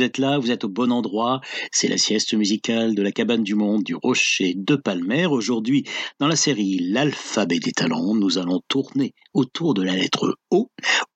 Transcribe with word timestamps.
vous 0.00 0.06
êtes 0.06 0.16
là, 0.16 0.38
vous 0.38 0.50
êtes 0.50 0.64
au 0.64 0.70
bon 0.70 0.92
endroit. 0.92 1.42
C'est 1.72 1.86
la 1.86 1.98
sieste 1.98 2.32
musicale 2.32 2.94
de 2.94 3.02
la 3.02 3.12
cabane 3.12 3.42
du 3.42 3.54
monde 3.54 3.82
du 3.82 3.94
rocher 3.94 4.54
de 4.56 4.74
Palmer. 4.74 5.26
Aujourd'hui, 5.26 5.84
dans 6.18 6.26
la 6.26 6.36
série 6.36 6.78
L'alphabet 6.78 7.58
des 7.58 7.72
talents, 7.72 8.14
nous 8.14 8.38
allons 8.38 8.62
tourner 8.66 9.12
autour 9.34 9.74
de 9.74 9.82
la 9.82 9.94
lettre 9.94 10.38
O. 10.50 10.70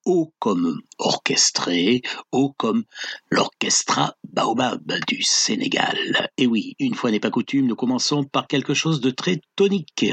O 0.05 0.35
comme 0.39 0.83
orchestré, 0.99 2.03
O 2.31 2.53
comme 2.59 2.85
l'orchestra 3.31 4.17
Baobab 4.31 4.93
du 5.09 5.23
Sénégal. 5.23 6.29
Et 6.37 6.47
oui, 6.47 6.75
une 6.79 6.95
fois 6.95 7.11
n'est 7.11 7.21
pas 7.21 7.31
coutume, 7.31 7.67
nous 7.67 7.77
commençons 7.77 8.23
par 8.23 8.47
quelque 8.47 8.75
chose 8.75 9.01
de 9.01 9.09
très 9.09 9.41
tonique. 9.57 10.05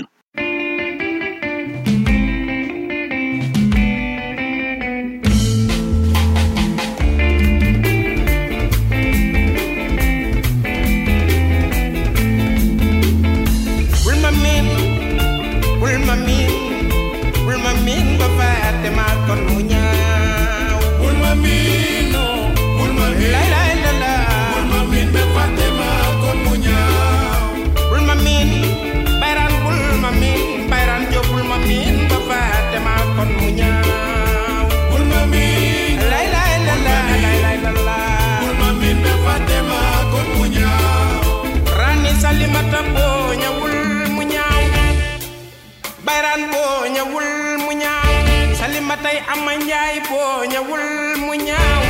I 49.04 49.18
am 49.34 49.46
njaay 49.66 49.98
boo 50.10 50.46
ñëwul 50.52 50.86
mu 51.26 51.34
ñaaw. 51.48 51.84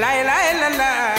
Lay 0.00 0.18
lay 0.28 0.48
la 0.60 0.68
la 0.80 1.17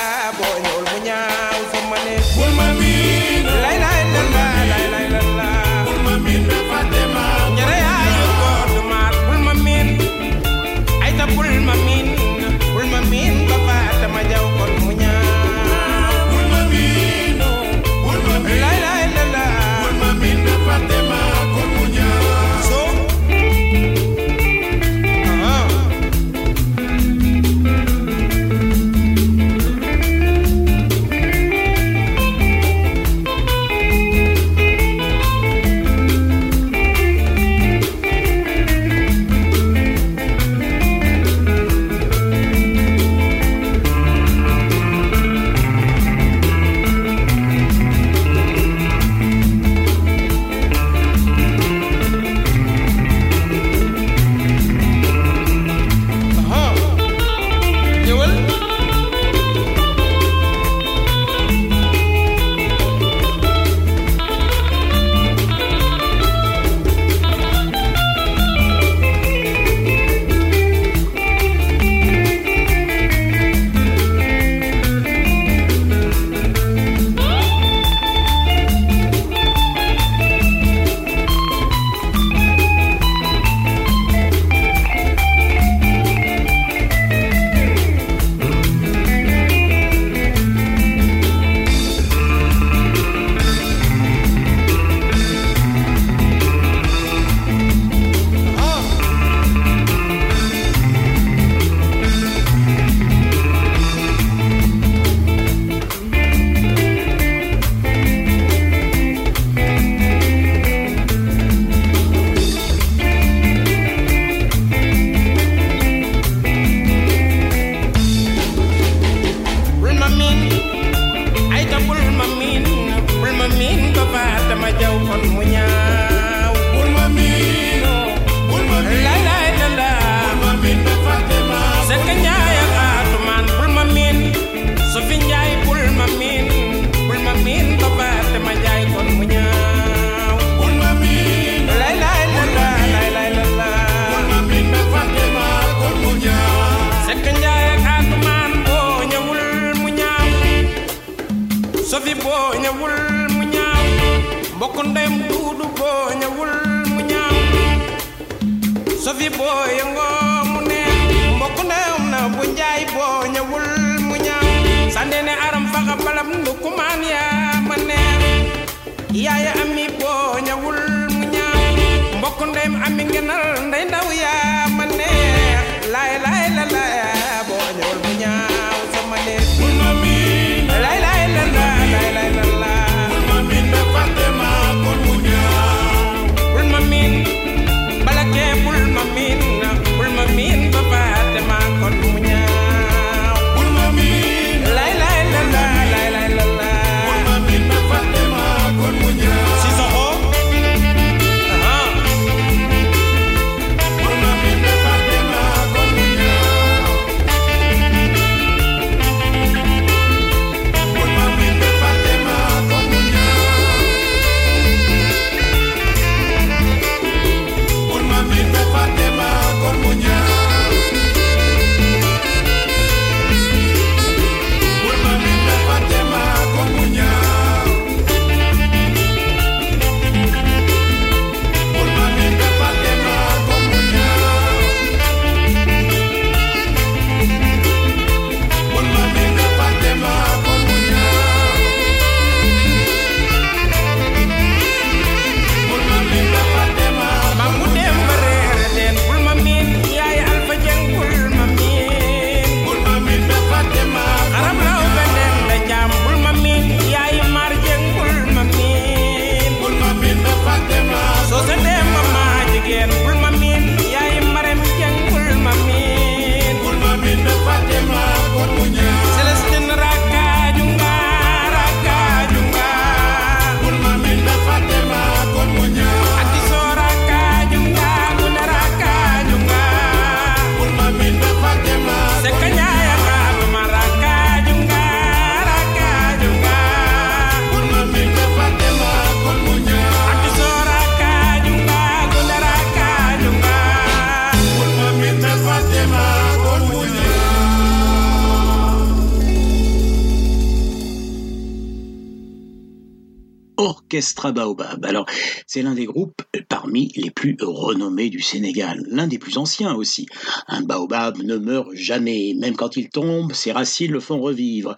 Sénégal, 308.30 308.84
l'un 308.92 309.08
des 309.08 309.18
plus 309.18 309.38
anciens 309.38 309.74
aussi. 309.74 310.06
Un 310.48 310.62
baobab 310.62 311.18
ne 311.24 311.38
meurt 311.38 311.74
jamais, 311.74 312.36
même 312.38 312.56
quand 312.56 312.78
il 312.78 312.90
tombe, 312.90 313.34
ses 313.34 313.52
racines 313.52 313.92
le 313.92 314.00
font 314.00 314.20
revivre. 314.20 314.76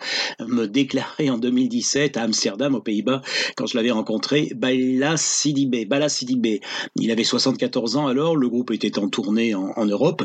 Me 0.61 0.67
déclarait 0.67 1.31
en 1.31 1.39
2017 1.39 2.17
à 2.17 2.21
Amsterdam, 2.21 2.75
aux 2.75 2.81
Pays-Bas, 2.81 3.23
quand 3.55 3.65
je 3.65 3.75
l'avais 3.75 3.89
rencontré, 3.89 4.51
Bala 4.55 5.17
Sidibé. 5.17 5.85
Bala 5.85 6.07
Sidibé. 6.07 6.61
Il 6.97 7.09
avait 7.09 7.23
74 7.23 7.95
ans 7.95 8.05
alors, 8.05 8.37
le 8.37 8.47
groupe 8.47 8.69
était 8.69 8.99
en 8.99 9.09
tournée 9.09 9.55
en, 9.55 9.71
en 9.75 9.85
Europe. 9.85 10.23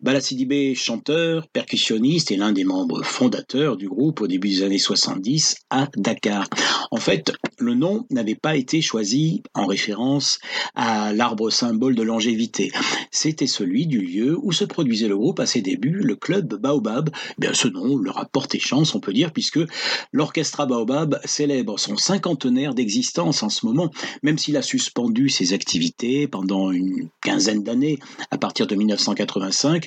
Bala 0.00 0.22
Sidibé, 0.22 0.74
chanteur, 0.74 1.48
percussionniste 1.48 2.30
et 2.30 2.36
l'un 2.36 2.52
des 2.52 2.64
membres 2.64 3.04
fondateurs 3.04 3.76
du 3.76 3.86
groupe 3.88 4.22
au 4.22 4.26
début 4.26 4.48
des 4.48 4.62
années 4.62 4.78
70 4.78 5.56
à 5.68 5.88
Dakar. 5.96 6.48
En 6.90 6.96
fait, 6.96 7.32
le 7.58 7.74
nom 7.74 8.06
n'avait 8.10 8.34
pas 8.34 8.56
été 8.56 8.80
choisi 8.80 9.42
en 9.52 9.66
référence 9.66 10.38
à 10.74 11.12
l'arbre 11.12 11.50
symbole 11.50 11.94
de 11.94 12.02
longévité. 12.02 12.72
C'était 13.10 13.46
celui 13.46 13.86
du 13.86 14.00
lieu 14.00 14.38
où 14.42 14.52
se 14.52 14.64
produisait 14.64 15.08
le 15.08 15.16
groupe 15.16 15.40
à 15.40 15.46
ses 15.46 15.60
débuts, 15.60 16.00
le 16.02 16.16
club 16.16 16.54
Baobab. 16.54 17.10
Eh 17.32 17.34
bien, 17.38 17.52
ce 17.52 17.68
nom 17.68 17.98
leur 17.98 18.18
a 18.18 18.24
porté 18.24 18.58
chance, 18.58 18.94
on 18.94 19.00
peut 19.00 19.12
dire, 19.12 19.32
puisque 19.32 19.60
l'Orchestra 20.12 20.66
Baobab 20.66 21.20
célèbre 21.24 21.78
son 21.78 21.96
cinquantenaire 21.96 22.74
d'existence 22.74 23.42
en 23.42 23.48
ce 23.48 23.66
moment, 23.66 23.90
même 24.22 24.38
s'il 24.38 24.56
a 24.56 24.62
suspendu 24.62 25.28
ses 25.28 25.52
activités 25.52 26.26
pendant 26.28 26.70
une 26.70 27.08
quinzaine 27.22 27.62
d'années 27.62 27.98
à 28.30 28.38
partir 28.38 28.66
de 28.66 28.74
1985. 28.74 29.86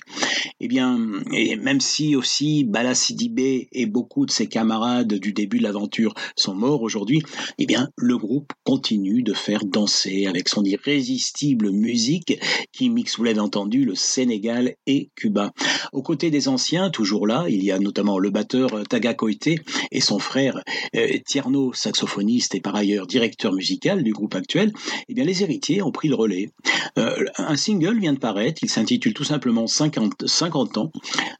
Eh 0.59 0.67
bien, 0.67 0.99
et 1.33 1.55
même 1.55 1.81
si 1.81 2.15
aussi 2.15 2.63
Bala 2.63 2.95
Sidibé 2.95 3.67
et 3.71 3.85
beaucoup 3.85 4.25
de 4.25 4.31
ses 4.31 4.47
camarades 4.47 5.13
du 5.13 5.33
début 5.33 5.59
de 5.59 5.63
l'aventure 5.63 6.13
sont 6.35 6.55
morts 6.55 6.81
aujourd'hui, 6.81 7.21
eh 7.57 7.65
bien, 7.65 7.89
le 7.95 8.17
groupe 8.17 8.53
continue 8.63 9.23
de 9.23 9.33
faire 9.33 9.65
danser 9.65 10.25
avec 10.27 10.49
son 10.49 10.63
irrésistible 10.63 11.71
musique 11.71 12.39
qui 12.71 12.89
mixe, 12.89 13.17
vous 13.17 13.23
l'avez 13.23 13.39
entendu, 13.39 13.85
le 13.85 13.95
Sénégal 13.95 14.75
et 14.85 15.09
Cuba. 15.15 15.51
Aux 15.93 16.01
côtés 16.01 16.31
des 16.31 16.47
anciens, 16.47 16.89
toujours 16.89 17.27
là, 17.27 17.45
il 17.49 17.63
y 17.63 17.71
a 17.71 17.79
notamment 17.79 18.19
le 18.19 18.29
batteur 18.29 18.83
Taga 18.89 19.13
Koité 19.13 19.59
et 19.91 20.01
son 20.01 20.19
frère 20.19 20.61
euh, 20.95 21.17
Tierno, 21.25 21.73
saxophoniste 21.73 22.55
et 22.55 22.61
par 22.61 22.75
ailleurs 22.75 23.07
directeur 23.07 23.53
musical 23.53 24.03
du 24.03 24.13
groupe 24.13 24.35
actuel. 24.35 24.71
Eh 25.09 25.13
les 25.13 25.43
héritiers 25.43 25.81
ont 25.81 25.91
pris 25.91 26.07
le 26.07 26.15
relais. 26.15 26.49
Euh, 26.97 27.25
un 27.37 27.55
single 27.55 27.99
vient 27.99 28.13
de 28.13 28.19
paraître, 28.19 28.63
il 28.63 28.69
s'intitule 28.69 29.13
tout 29.13 29.23
simplement 29.23 29.67
50, 29.67 30.27
50 30.27 30.77
ans. 30.77 30.91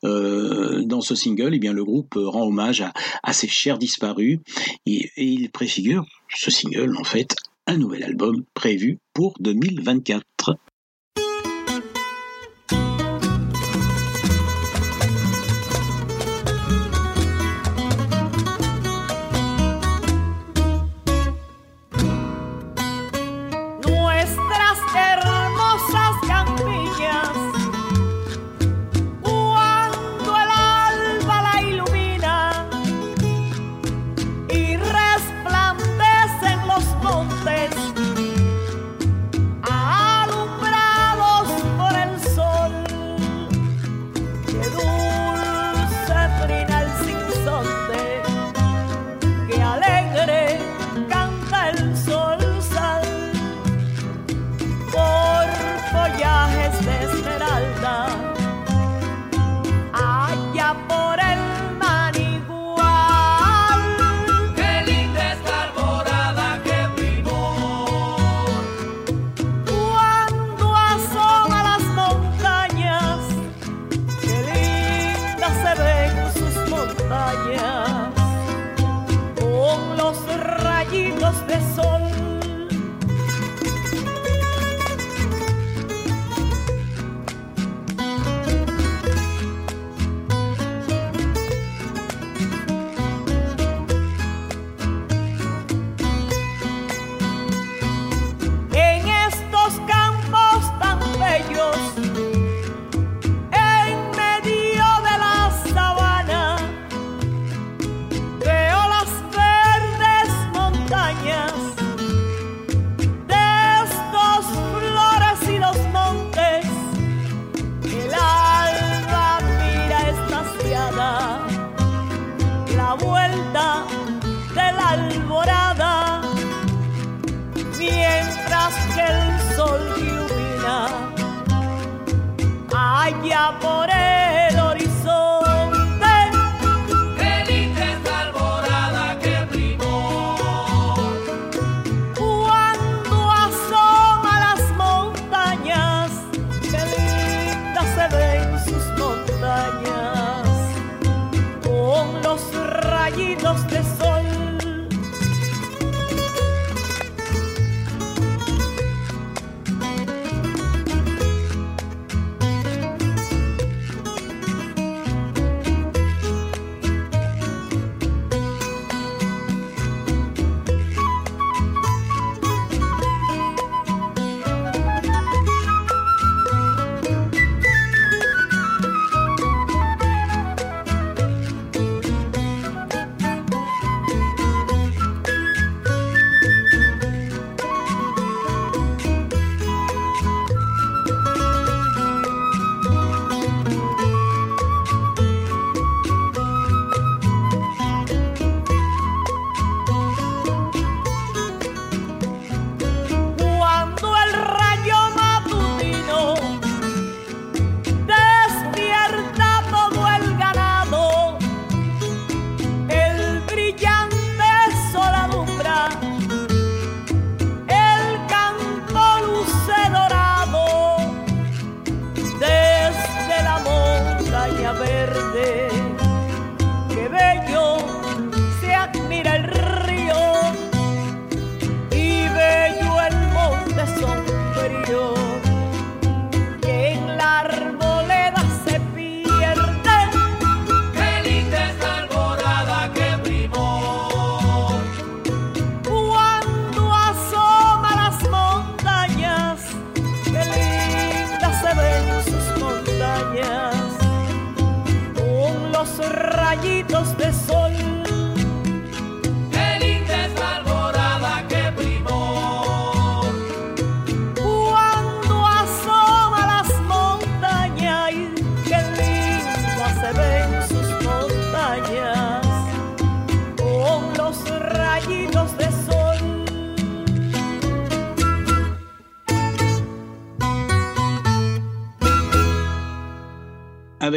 Euh, 0.03 0.84
dans 0.84 1.01
ce 1.01 1.15
single, 1.15 1.56
eh 1.56 1.60
bien, 1.60 1.74
le 1.74 1.84
groupe 1.84 2.15
rend 2.17 2.48
hommage 2.48 2.84
à, 3.24 3.34
ses 3.34 3.48
chers 3.48 3.77
disparus 3.77 4.39
et 4.86 5.10
il 5.17 5.50
préfigure 5.51 6.06
ce 6.36 6.51
single, 6.51 6.98
en 6.98 7.03
fait, 7.03 7.36
un 7.67 7.77
nouvel 7.77 8.03
album 8.03 8.44
prévu 8.53 9.00
pour 9.13 9.36
2024. 9.39 10.58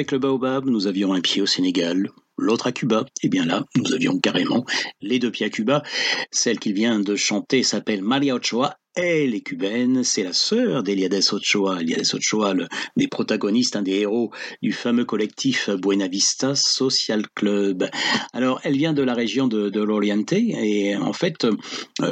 Avec 0.00 0.12
le 0.12 0.18
baobab, 0.18 0.64
nous 0.64 0.86
avions 0.86 1.12
un 1.12 1.20
pied 1.20 1.42
au 1.42 1.46
Sénégal, 1.46 2.08
l'autre 2.38 2.66
à 2.66 2.72
Cuba. 2.72 3.04
Et 3.22 3.28
bien 3.28 3.44
là, 3.44 3.66
nous 3.76 3.92
avions 3.92 4.18
carrément 4.18 4.64
les 5.02 5.18
deux 5.18 5.30
pieds 5.30 5.44
à 5.44 5.50
Cuba. 5.50 5.82
Celle 6.30 6.58
qu'il 6.58 6.72
vient 6.72 7.00
de 7.00 7.16
chanter 7.16 7.62
s'appelle 7.62 8.00
Maria 8.00 8.34
Ochoa 8.34 8.79
elle 8.96 9.36
est 9.36 9.40
cubaine, 9.40 10.02
c'est 10.02 10.24
la 10.24 10.32
sœur 10.32 10.82
d'Eliades 10.82 11.32
Ochoa. 11.32 11.80
Eliades 11.80 12.12
Ochoa, 12.12 12.54
le, 12.54 12.66
des 12.96 13.06
protagonistes, 13.06 13.76
un 13.76 13.82
des 13.82 14.00
héros 14.00 14.32
du 14.62 14.72
fameux 14.72 15.04
collectif 15.04 15.70
Buena 15.70 16.08
Vista 16.08 16.56
Social 16.56 17.22
Club. 17.36 17.88
Alors, 18.32 18.60
elle 18.64 18.76
vient 18.76 18.92
de 18.92 19.02
la 19.02 19.14
région 19.14 19.46
de, 19.46 19.68
de 19.68 19.80
l'Oriente 19.80 20.32
et 20.32 20.96
en 20.96 21.12
fait, 21.12 21.44
euh, 21.44 21.52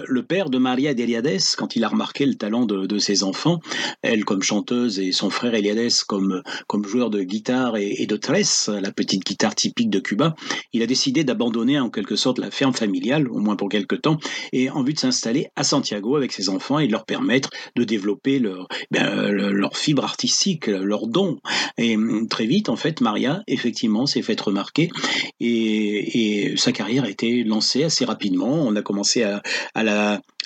le 0.07 0.23
père 0.23 0.51
de 0.51 0.59
Maria 0.59 0.95
d'Eliades, 0.95 1.41
quand 1.57 1.75
il 1.75 1.83
a 1.83 1.89
remarqué 1.89 2.27
le 2.27 2.37
talent 2.37 2.65
de, 2.65 2.99
ses 2.99 3.25
enfants, 3.25 3.59
elle 4.03 4.25
comme 4.25 4.43
chanteuse 4.43 5.01
et 5.01 5.11
son 5.11 5.31
frère 5.31 5.55
Eliades 5.55 5.93
comme, 6.07 6.43
comme 6.69 6.85
joueur 6.85 7.11
de 7.11 7.23
guitare 7.23 7.77
et, 7.77 8.03
et 8.03 8.07
de 8.07 8.17
tresse, 8.17 8.69
la 8.69 8.93
petite 8.93 9.25
guitare 9.25 9.57
typique 9.57 9.91
de 9.91 9.99
Cuba, 9.99 10.37
il 10.73 10.83
a 10.83 10.87
décidé 10.87 11.25
d'abandonner 11.25 11.81
en 11.81 11.91
quelque 11.91 12.15
sorte 12.15 12.39
la 12.39 12.53
ferme 12.53 12.75
familiale, 12.75 13.29
au 13.29 13.39
moins 13.39 13.57
pour 13.57 13.69
quelque 13.69 13.97
temps, 13.97 14.19
et 14.53 14.71
en 14.71 14.85
vue 14.85 14.95
de 14.95 14.99
s'installer 14.99 15.49
à 15.57 15.65
Santiago 15.65 16.15
avec 16.15 16.33
ses 16.33 16.49
enfants 16.49 16.68
et 16.77 16.87
de 16.87 16.93
leur 16.93 17.07
permettre 17.07 17.49
de 17.77 17.85
développer 17.85 18.39
leur, 18.39 18.69
ben, 18.91 19.31
leur 19.31 19.77
fibre 19.77 20.05
artistique, 20.05 20.67
leur 20.67 21.07
don. 21.07 21.39
Et 21.79 21.97
hum, 21.97 22.29
très 22.29 22.47
vite, 22.47 22.69
en 22.69 22.77
fait, 22.77 23.01
Maria, 23.01 23.43
effectivement, 23.47 24.05
s'est 24.05 24.23
faite 24.23 24.41
remarquer 24.41 24.91
et, 25.41 26.55
sa 26.57 26.73
carrière 26.73 27.05
a 27.05 27.11
été 27.11 27.45
lancée 27.45 27.85
assez 27.85 28.05
rapidement. 28.05 28.53
On 28.53 28.75
a 28.77 28.83
commencé 28.83 29.23
à 29.23 29.43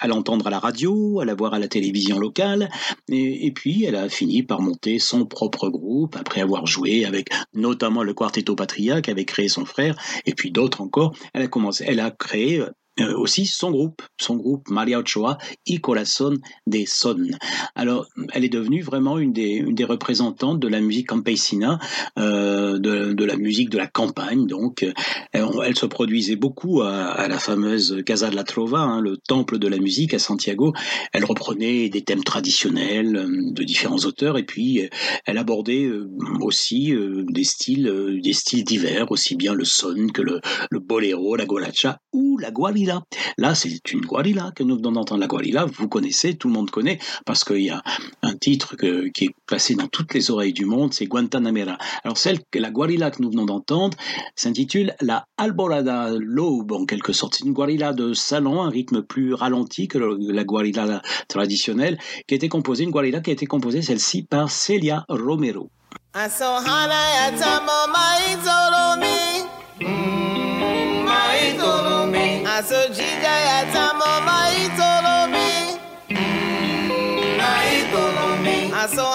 l'entendre 0.07 0.47
à 0.47 0.51
la 0.51 0.59
radio, 0.59 1.21
à 1.21 1.25
la 1.25 1.35
voir 1.35 1.55
à 1.55 1.59
la 1.59 1.69
télévision 1.69 2.19
locale, 2.19 2.69
et, 3.09 3.47
et, 3.47 3.53
puis 3.53 3.85
elle 3.85 3.97
a 3.97 4.09
fini 4.09 4.43
par 4.43 4.61
monter 4.61 4.99
son 4.99 5.25
propre 5.27 5.69
groupe 5.69 6.17
après 6.17 6.41
avoir 6.41 6.67
joué 6.67 7.05
avec 7.05 7.29
notamment 7.55 8.03
le 8.03 8.15
Quartetto 8.15 8.55
Patria 8.55 9.01
qu'avait 9.01 9.25
créé 9.25 9.49
son 9.49 9.65
frère, 9.65 9.97
et 10.27 10.35
puis 10.35 10.51
d'autres 10.51 10.81
encore. 10.81 11.15
Elle 11.35 11.43
a 11.43 11.49
commencé, 11.49 11.85
elle 11.87 12.01
a 12.01 12.11
créé 12.11 12.63
euh, 13.01 13.17
aussi 13.17 13.47
son 13.47 13.71
groupe, 13.71 14.03
son 14.21 14.37
groupe 14.37 14.69
Maria 14.69 14.99
Ochoa 14.99 15.39
y 15.65 15.81
Corazon 15.81 16.35
de 16.67 16.85
Son. 16.87 17.17
Alors, 17.75 18.07
elle 18.35 18.45
est 18.45 18.51
devenue 18.51 18.83
vraiment 18.83 19.19
une 19.19 19.33
des, 19.33 19.65
représentantes 19.85 20.61
de 20.61 20.69
la 20.69 20.81
musique 20.81 21.09
campesina, 21.09 21.79
euh, 22.19 22.79
de, 22.79 23.25
la 23.25 23.37
musique 23.37 23.71
de 23.71 23.79
la 23.79 23.87
campagne. 23.87 24.47
Donc, 24.47 24.87
elle, 25.33 25.47
elle 25.65 25.77
se 25.77 25.87
produisait 25.87 26.37
beaucoup 26.37 26.83
à, 26.83 27.27
la 27.29 27.39
fameuse 27.39 28.03
Casa 28.05 28.29
de 28.29 28.37
la 28.37 28.45
Trova, 28.45 28.81
hein, 28.81 29.01
le 29.01 29.17
temple 29.17 29.59
de 29.59 29.69
la 29.69 29.79
musique 29.79 30.13
à 30.13 30.19
Santiago. 30.19 30.75
Elle 31.15 31.25
reprenait 31.25 31.89
des 31.89 32.03
thèmes 32.03 32.25
traditionnels 32.25 33.17
euh, 33.17 33.53
de 33.53 33.63
différents 33.65 34.05
auteurs 34.05 34.37
et 34.37 34.45
puis 34.45 34.89
elle 35.25 35.39
abordait 35.39 35.85
euh, 35.85 36.11
aussi 36.41 36.93
des 37.29 37.45
styles, 37.45 38.21
des 38.23 38.33
styles 38.35 38.65
divers, 38.65 39.11
aussi 39.11 39.35
bien 39.35 39.55
le 39.55 39.65
son 39.65 40.09
que 40.13 40.21
le, 40.21 40.41
le 40.71 40.79
boléro, 40.79 41.37
la 41.37 41.47
golacha 41.47 41.99
ou 42.13 42.37
la 42.39 42.51
Là, 43.39 43.55
c'est 43.55 43.93
une 43.93 44.01
guarilla 44.01 44.53
que 44.55 44.63
nous 44.63 44.77
venons 44.77 44.93
d'entendre. 44.93 45.21
La 45.21 45.27
guarilla, 45.27 45.65
vous 45.65 45.89
connaissez, 45.89 46.35
tout 46.35 46.49
le 46.49 46.55
monde 46.55 46.71
connaît, 46.71 46.99
parce 47.27 47.45
qu'il 47.45 47.63
y 47.63 47.71
a 47.71 47.83
un 48.23 48.35
titre 48.35 48.77
qui 48.77 49.25
est 49.25 49.35
placé 49.47 49.75
dans 49.75 49.89
toutes 49.89 50.15
les 50.15 50.31
oreilles 50.31 50.53
du 50.53 50.65
monde, 50.65 50.93
c'est 50.93 51.07
Guantanamera. 51.07 51.79
Alors, 52.05 52.19
celle, 52.19 52.41
la 52.55 52.71
guarilla 52.71 53.11
que 53.11 53.23
nous 53.23 53.31
venons 53.31 53.47
d'entendre 53.47 53.97
s'intitule 54.37 54.95
la 55.01 55.27
Alborada 55.37 56.11
Lobe, 56.19 56.73
en 56.73 56.85
quelque 56.85 57.13
sorte. 57.13 57.37
C'est 57.37 57.45
une 57.45 57.53
guarilla 57.53 57.93
de 57.93 58.15
salon, 58.15 58.63
un 58.63 58.71
rythme 58.71 59.03
plus 59.03 59.35
ralenti 59.35 59.89
que 59.89 59.99
la 59.99 60.45
guarilla 60.45 61.03
traditionnelle, 61.29 61.99
qui 62.27 62.35
a 62.35 62.37
été 62.37 62.49
composée, 62.49 62.85
une 62.85 62.91
guarilla 62.91 63.21
qui 63.21 63.31
a 63.31 63.33
été 63.33 63.47
composée, 63.47 63.83
celle-ci, 63.83 64.23
par 64.23 64.51
Celia 64.51 65.05
Romero. 65.09 65.71
Asojija 72.73 73.29
ya 73.49 73.67
tamo 73.73 74.05
maitolomi 74.27 75.53
maitolomi 77.39 78.73
asohana 78.85 79.12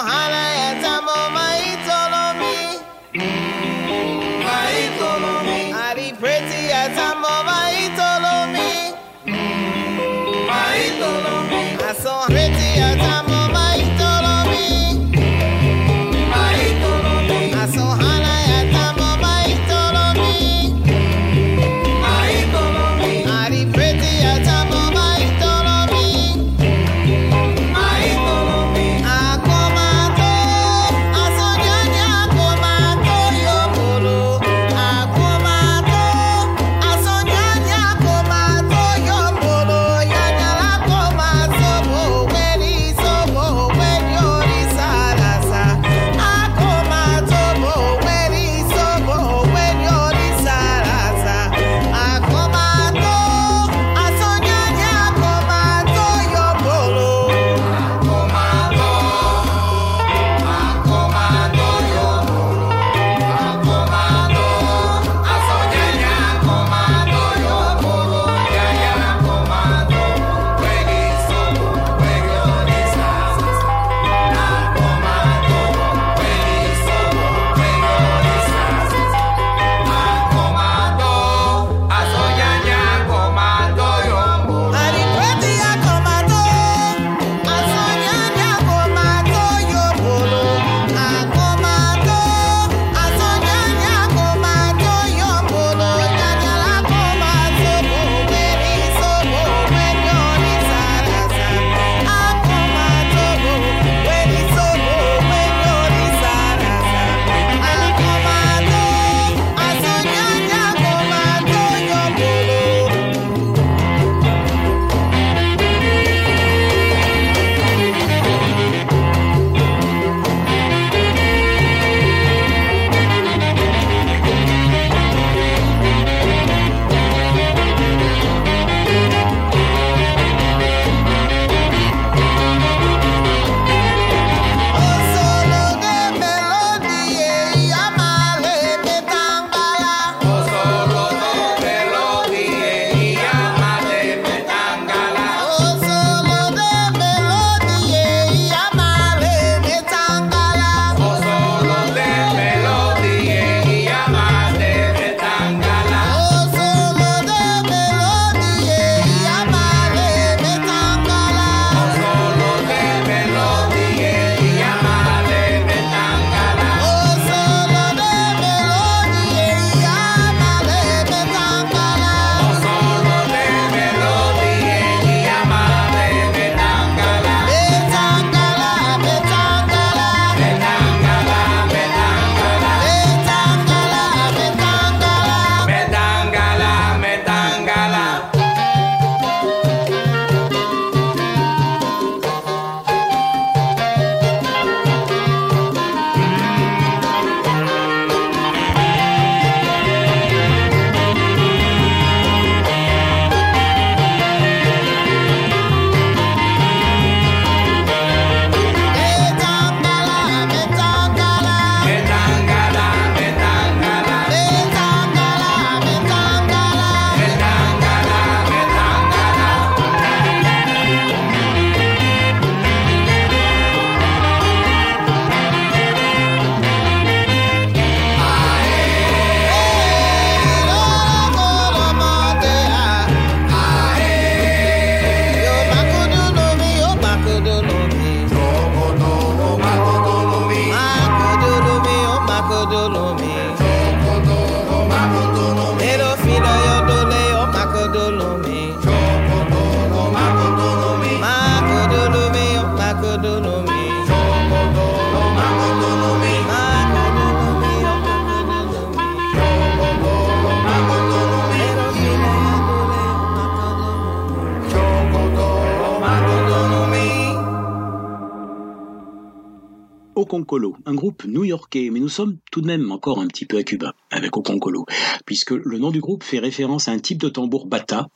Un 270.86 270.94
groupe 270.94 271.24
new-yorkais, 271.24 271.90
mais 271.90 272.00
nous 272.00 272.08
sommes 272.08 272.36
tout 272.50 272.60
de 272.60 272.66
même 272.66 272.90
encore 272.92 273.20
un 273.20 273.26
petit 273.26 273.46
peu 273.46 273.58
à 273.58 273.62
Cuba 273.62 273.94
avec 274.10 274.36
Okonkolo, 274.36 274.86
puisque 275.26 275.50
le 275.50 275.78
nom 275.78 275.90
du 275.90 276.00
groupe 276.00 276.24
fait 276.24 276.38
référence 276.38 276.88
à 276.88 276.92
un 276.92 276.98
type 276.98 277.18
de 277.18 277.28
tambour 277.28 277.66
bata, 277.66 278.08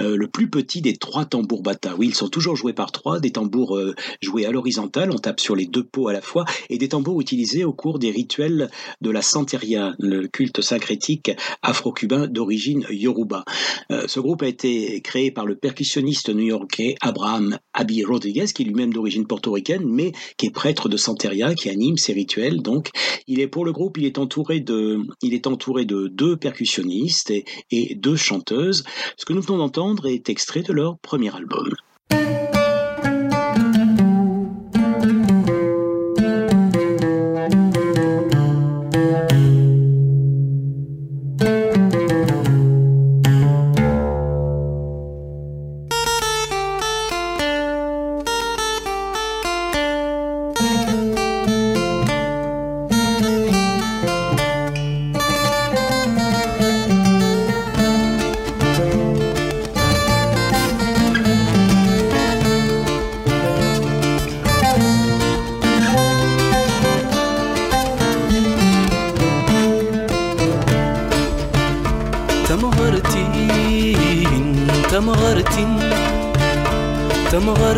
euh, 0.00 0.16
le 0.16 0.28
plus 0.28 0.48
petit 0.48 0.80
des 0.80 0.96
trois 0.96 1.24
tambours 1.24 1.62
bata. 1.62 1.94
Oui, 1.98 2.08
ils 2.08 2.14
sont 2.14 2.28
toujours 2.28 2.56
joués 2.56 2.72
par 2.72 2.92
trois, 2.92 3.20
des 3.20 3.32
tambours 3.32 3.76
euh, 3.76 3.94
joués 4.20 4.46
à 4.46 4.50
l'horizontale, 4.50 5.10
on 5.10 5.18
tape 5.18 5.40
sur 5.40 5.56
les 5.56 5.66
deux 5.66 5.84
peaux 5.84 6.08
à 6.08 6.12
la 6.12 6.20
fois, 6.20 6.44
et 6.70 6.78
des 6.78 6.88
tambours 6.88 7.20
utilisés 7.20 7.64
au 7.64 7.72
cours 7.72 7.98
des 7.98 8.10
rituels 8.10 8.70
de 9.00 9.10
la 9.10 9.22
Santeria, 9.22 9.94
le 9.98 10.28
culte 10.28 10.60
syncrétique 10.60 11.32
afro-cubain 11.62 12.26
d'origine 12.26 12.86
yoruba. 12.90 13.44
Euh, 13.90 14.04
ce 14.06 14.20
groupe 14.20 14.42
a 14.42 14.48
été 14.48 15.00
créé 15.00 15.30
par 15.30 15.46
le 15.46 15.56
percussionniste 15.56 16.30
new-yorkais 16.30 16.94
Abraham 17.00 17.58
Abi 17.72 18.04
Rodriguez, 18.04 18.46
qui 18.54 18.62
est 18.62 18.66
lui-même 18.66 18.92
d'origine 18.92 19.26
portoricaine, 19.26 19.84
mais 19.84 20.12
qui 20.36 20.46
est 20.46 20.50
prêtre 20.50 20.88
de 20.88 20.96
Santeria 20.96 21.54
qui 21.54 21.68
anime 21.68 21.96
ces 21.96 22.12
rituels. 22.12 22.62
Donc, 22.62 22.90
il 23.26 23.40
est 23.40 23.48
pour 23.48 23.64
le 23.64 23.72
groupe, 23.72 23.98
il 23.98 24.04
est 24.04 24.18
entouré 24.18 24.60
de, 24.60 25.00
est 25.34 25.46
entouré 25.46 25.84
de 25.84 26.08
deux 26.08 26.36
percussionnistes 26.36 27.32
et 27.70 27.94
deux 27.94 28.16
chanteuses. 28.16 28.84
Ce 29.16 29.24
que 29.24 29.32
nous 29.32 29.42
venons 29.42 29.58
d'entendre 29.58 30.06
est 30.06 30.28
extrait 30.28 30.62
de 30.62 30.72
leur 30.72 30.98
premier 30.98 31.34
album. 31.34 31.74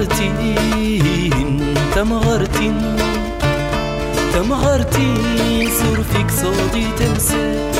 تمغرتين 0.04 1.74
تمغرتين 1.94 2.96
تمغرتين 4.34 5.14
تمغرتي 5.68 6.02
فيك 6.12 6.30
صادي 6.30 6.86
تمسى 6.98 7.72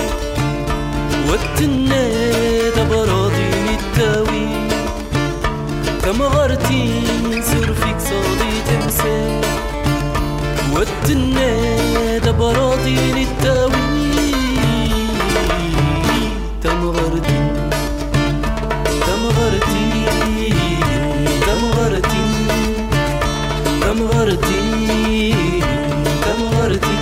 والتنادى 1.29 2.85
براضي 2.91 3.51
التاوي 3.79 4.47
تمغرتي 6.03 7.01
فيك 7.75 7.99
صادي 8.01 8.53
تمسى 8.69 9.41
والتنادى 10.73 12.33
براضي 12.33 13.23
التاوي 13.23 14.35
تمغرتين 16.63 17.71
تمغرتين. 19.07 19.94
كم 23.95 24.03
غرتي 24.03 25.35
كم 26.25 26.41
غرتي 26.57 26.99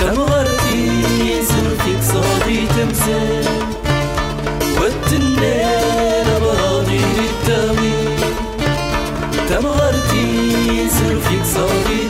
كم 0.00 0.20
غرتي. 0.20 1.42
سلفك 1.42 2.02
صادي 2.12 2.60
والتنين 4.80 6.28
براضي 6.42 7.00
كم 9.48 9.66
غرتي 9.66 10.88
صادي 11.54 12.00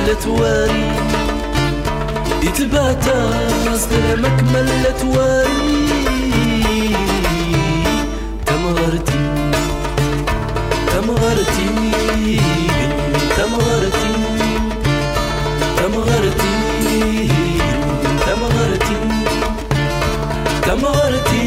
ملت 0.00 0.26
واري. 0.26 0.84
يتباتى 2.42 3.20
ظلمك 3.90 4.38
ملت 4.54 5.00
واري. 5.04 5.76
تمغرتي 8.46 9.20
تمغرتي 10.92 11.68
تمغرتي 13.36 14.12
تمغرتي 15.78 16.54
تمغرتي 18.26 18.98
تمغرتي. 20.66 21.46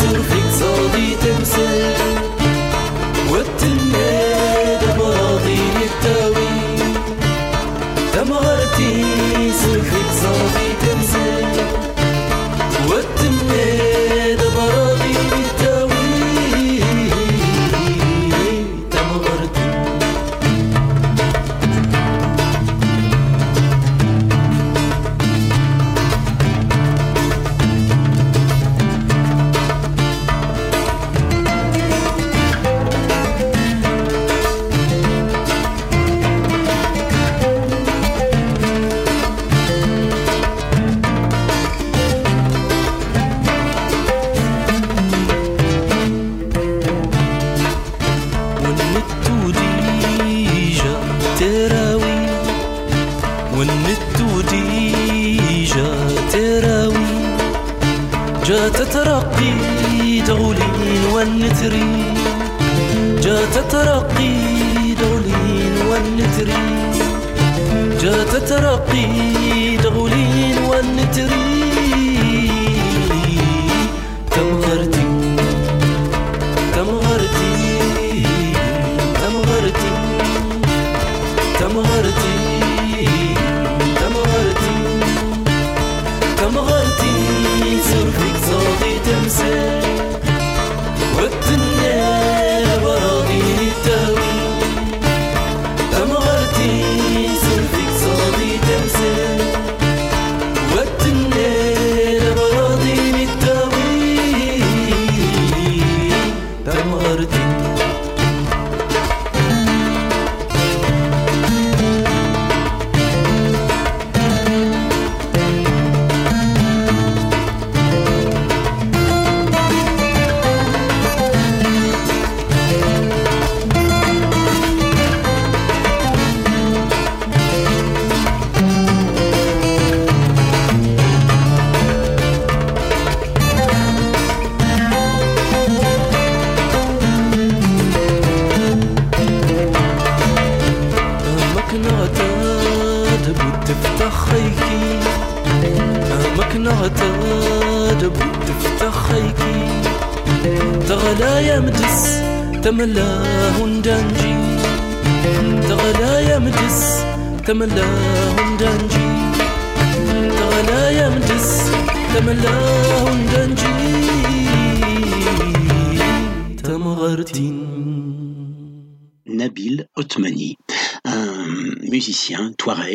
صرفك 0.00 0.46
صادي 0.60 1.08
تمثل 1.22 1.94
وتلمي 3.30 4.01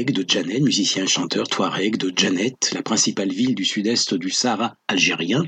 de 0.05 0.23
Janet, 0.27 0.61
musicien 0.61 1.07
chanteur 1.07 1.47
touareg 1.47 1.97
de 1.97 2.13
Janet, 2.15 2.71
la 2.73 2.83
principale 2.83 3.31
ville 3.31 3.55
du 3.55 3.65
sud-est 3.65 4.13
du 4.13 4.29
Sahara 4.29 4.75
algérien. 4.87 5.43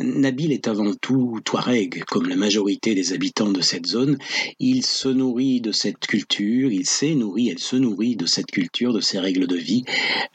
Nabil 0.00 0.50
est 0.50 0.66
avant 0.66 0.92
tout 1.00 1.40
touareg, 1.44 2.02
comme 2.08 2.28
la 2.28 2.34
majorité 2.34 2.96
des 2.96 3.12
habitants 3.12 3.52
de 3.52 3.60
cette 3.60 3.86
zone. 3.86 4.18
Il 4.58 4.84
se 4.84 5.08
nourrit 5.08 5.60
de 5.60 5.70
cette 5.70 6.00
culture, 6.08 6.72
il 6.72 6.84
s'est 6.84 7.14
nourri, 7.14 7.48
elle 7.50 7.60
se 7.60 7.76
nourrit 7.76 8.16
de 8.16 8.26
cette 8.26 8.50
culture, 8.50 8.92
de 8.92 9.00
ses 9.00 9.20
règles 9.20 9.46
de 9.46 9.54
vie, 9.56 9.84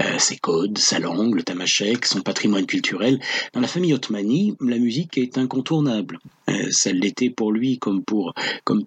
euh, 0.02 0.18
ses 0.18 0.38
codes, 0.38 0.78
sa 0.78 1.00
langue, 1.00 1.36
le 1.36 1.44
tamashek, 1.44 2.06
son 2.06 2.22
patrimoine 2.22 2.66
culturel. 2.66 3.20
Dans 3.54 3.60
la 3.60 3.68
famille 3.68 3.94
Otmani, 3.94 4.56
la 4.62 4.78
musique 4.78 5.18
est 5.18 5.38
incontournable. 5.38 6.20
Euh, 6.50 6.68
ça 6.72 6.94
l'était 6.94 7.30
pour 7.30 7.52
lui 7.52 7.80
comme 7.80 8.02
pour, 8.04 8.34
comme, 8.64 8.86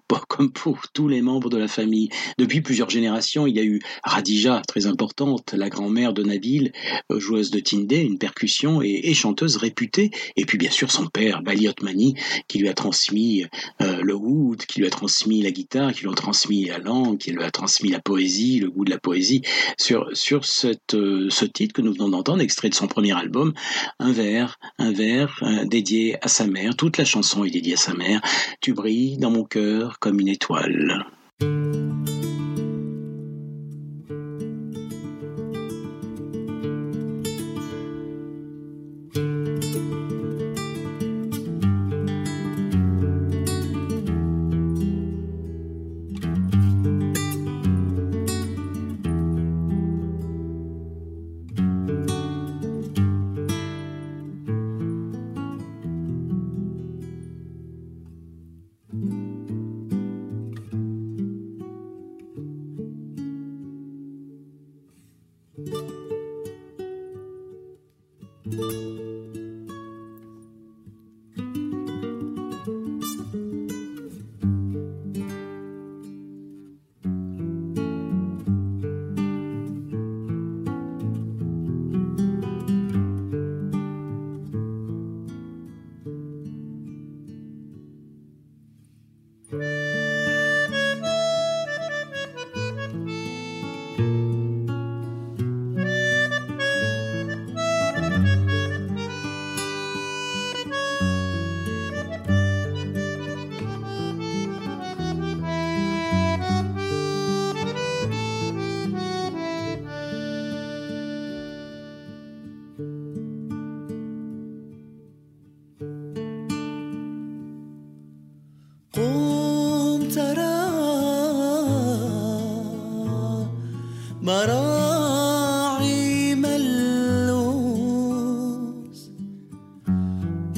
pour- 0.51 0.81
tous 0.93 1.07
les 1.07 1.21
membres 1.21 1.49
de 1.51 1.57
la 1.57 1.67
famille. 1.67 2.09
Depuis 2.39 2.61
plusieurs 2.61 2.89
générations, 2.89 3.45
il 3.45 3.55
y 3.55 3.59
a 3.59 3.63
eu 3.63 3.79
Radija, 4.03 4.61
très 4.67 4.87
importante, 4.87 5.53
la 5.53 5.69
grand-mère 5.69 6.13
de 6.13 6.23
Nabil, 6.23 6.71
euh, 7.11 7.19
joueuse 7.19 7.51
de 7.51 7.59
tindé, 7.59 7.97
une 7.97 8.17
percussion 8.17 8.81
et, 8.81 9.01
et 9.03 9.13
chanteuse 9.13 9.57
réputée. 9.57 10.09
Et 10.35 10.45
puis 10.45 10.57
bien 10.63 10.71
sûr 10.71 10.91
son 10.91 11.07
père, 11.07 11.41
Bali 11.41 11.67
Otmani, 11.67 12.15
qui 12.47 12.57
lui 12.57 12.69
a 12.69 12.73
transmis 12.73 13.45
euh, 13.81 13.99
le 14.01 14.15
oud, 14.15 14.65
qui 14.65 14.79
lui 14.79 14.87
a 14.87 14.89
transmis 14.89 15.41
la 15.41 15.51
guitare, 15.51 15.91
qui 15.91 16.03
lui 16.03 16.09
a 16.09 16.13
transmis 16.13 16.63
la 16.67 16.77
langue, 16.77 17.17
qui 17.17 17.33
lui 17.33 17.43
a 17.43 17.51
transmis 17.51 17.89
la 17.89 17.99
poésie, 17.99 18.61
le 18.61 18.69
goût 18.69 18.85
de 18.85 18.89
la 18.89 18.97
poésie. 18.97 19.41
Sur, 19.77 20.07
sur 20.13 20.39
euh, 20.63 21.27
ce 21.29 21.45
titre 21.45 21.73
que 21.73 21.81
nous 21.81 21.91
venons 21.91 22.07
d'entendre, 22.07 22.41
extrait 22.41 22.69
de 22.69 22.75
son 22.75 22.87
premier 22.87 23.11
album, 23.11 23.53
un 23.99 24.13
vers, 24.13 24.57
un 24.79 24.93
vers 24.93 25.37
euh, 25.41 25.65
dédié 25.65 26.15
à 26.21 26.29
sa 26.29 26.47
mère. 26.47 26.77
Toute 26.77 26.97
la 26.97 27.03
chanson 27.03 27.43
est 27.43 27.51
dédiée 27.51 27.73
à 27.73 27.77
sa 27.77 27.93
mère. 27.93 28.21
Tu 28.61 28.71
brilles 28.71 29.17
dans 29.17 29.31
mon 29.31 29.43
cœur 29.43 29.99
comme 29.99 30.21
une 30.21 30.29
étoile. 30.29 31.05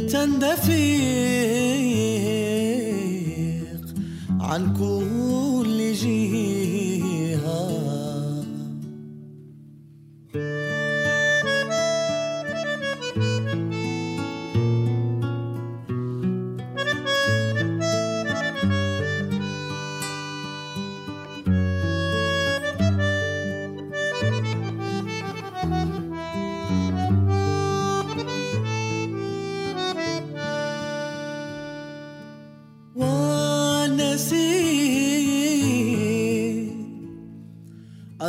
تندفق 0.07 0.75
عن 4.39 4.73
كل 4.73 5.93
جهة. 5.93 6.64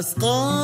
أسقطها 0.05 0.54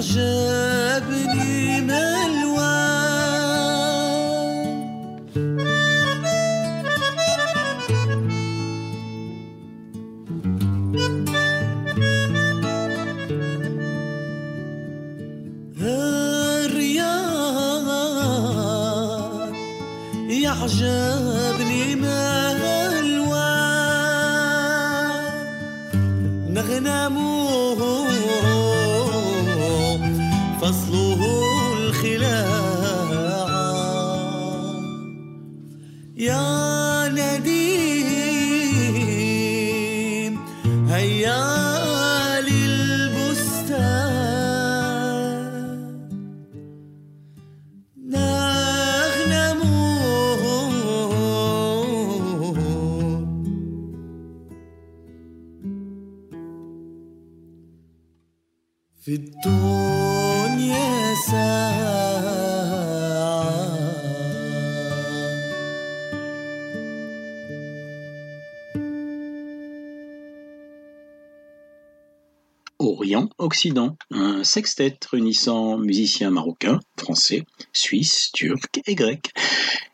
large 0.00 0.59
Un 74.10 74.42
sextet 74.42 74.98
réunissant 75.10 75.76
musiciens 75.76 76.30
marocains, 76.30 76.80
français, 77.00 77.44
suisses, 77.72 78.30
turcs 78.32 78.80
et 78.86 78.94
grecs, 78.94 79.32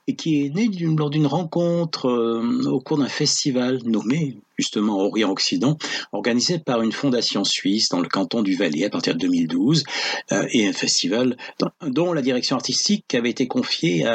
et 0.08 0.14
qui 0.14 0.44
est 0.44 0.54
né 0.54 0.68
lors 0.96 1.10
d'une 1.10 1.26
rencontre 1.26 2.06
euh, 2.06 2.64
au 2.66 2.80
cours 2.80 2.98
d'un 2.98 3.08
festival 3.08 3.80
nommé 3.84 4.36
justement 4.58 4.98
Orient-Occident, 5.00 5.76
organisé 6.12 6.58
par 6.58 6.80
une 6.80 6.92
fondation 6.92 7.44
suisse 7.44 7.90
dans 7.90 8.00
le 8.00 8.08
canton 8.08 8.42
du 8.42 8.56
Valais 8.56 8.84
à 8.84 8.90
partir 8.90 9.14
de 9.14 9.18
2012, 9.18 9.84
euh, 10.32 10.46
et 10.50 10.66
un 10.66 10.72
festival 10.72 11.36
dont 11.86 12.14
la 12.14 12.22
direction 12.22 12.56
artistique 12.56 13.14
avait 13.14 13.28
été 13.28 13.48
confiée 13.48 14.06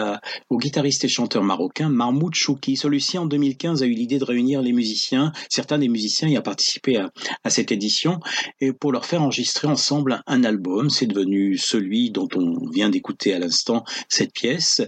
au 0.50 0.58
guitariste 0.58 1.06
et 1.06 1.08
chanteur 1.08 1.44
marocain 1.44 1.90
Mahmoud 1.90 2.34
Chouki. 2.34 2.76
Celui-ci, 2.76 3.18
en 3.20 3.26
2015, 3.28 3.84
a 3.84 3.86
eu 3.86 3.92
l'idée 3.92 4.18
de 4.18 4.24
réunir 4.24 4.62
les 4.62 4.74
musiciens, 4.74 5.32
certains 5.48 5.78
des 5.78 5.90
musiciens 5.90 6.28
y 6.28 6.38
a 6.38 6.42
participé 6.42 6.98
à, 6.98 7.12
à 7.44 7.50
cette 7.52 7.72
édition, 7.72 8.20
et 8.60 8.74
pour 8.74 8.92
leur 8.92 9.06
faire 9.06 9.22
enregistrer 9.22 9.68
ensemble 9.68 10.22
un 10.26 10.44
album. 10.44 10.90
C'est 10.90 11.06
devenu 11.06 11.58
celui 11.58 12.10
dont 12.10 12.28
on 12.36 12.68
vient 12.72 12.81
d'écouter 12.90 13.34
à 13.34 13.40
l'instant 13.40 13.84
cette 14.10 14.34
pièce. 14.34 14.82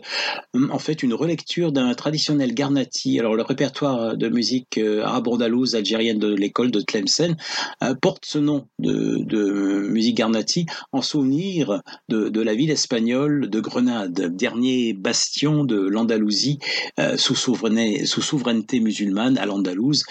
Hum, 0.53 0.71
En 0.71 0.79
fait, 0.79 1.03
une 1.03 1.13
relecture 1.13 1.71
d'un 1.71 1.93
traditionnel 1.93 2.53
Garnati. 2.53 3.19
Alors, 3.19 3.36
le 3.36 3.43
répertoire 3.43 4.17
de 4.17 4.29
musique 4.29 4.77
euh, 4.77 5.03
arabe-andalouse 5.03 5.75
algérienne 5.75 6.19
de 6.19 6.34
l'école 6.34 6.71
de 6.71 6.82
Tlemcen 6.82 7.36
euh, 7.84 7.95
porte 7.95 8.25
ce 8.25 8.39
nom 8.39 8.67
de, 8.79 9.88
musique 9.89 10.17
Garnati 10.17 10.65
en 10.91 11.01
souvenir 11.01 11.82
de, 12.10 12.41
la 12.41 12.53
ville 12.53 12.71
espagnole 12.71 13.49
de 13.49 13.60
Grenade, 13.60 14.36
dernier 14.36 14.93
bastion 14.93 15.63
de 15.63 15.77
l'Andalousie 15.77 16.60
euh, 16.99 17.17
sous, 17.17 17.36
souveraineté, 17.36 18.79
musulmane 18.79 19.38
à 19.38 19.45
l'Andalouse, 19.45 20.03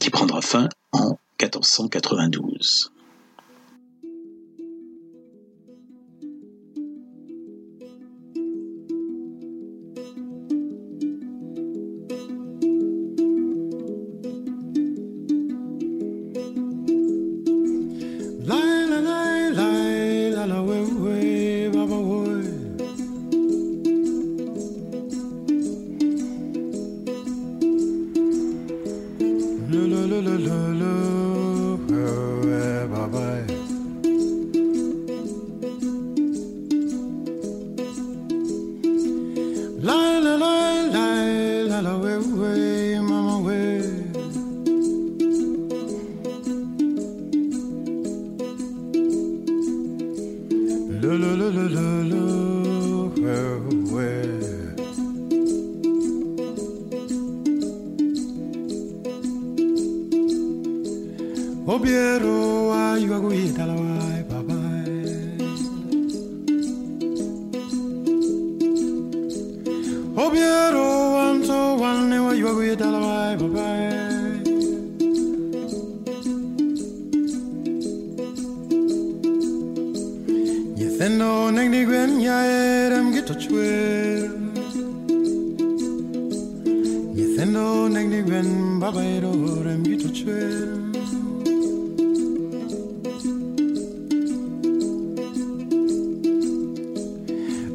qui 0.00 0.10
prendra 0.10 0.40
fin 0.40 0.68
en 0.92 1.18
1492. 1.40 2.92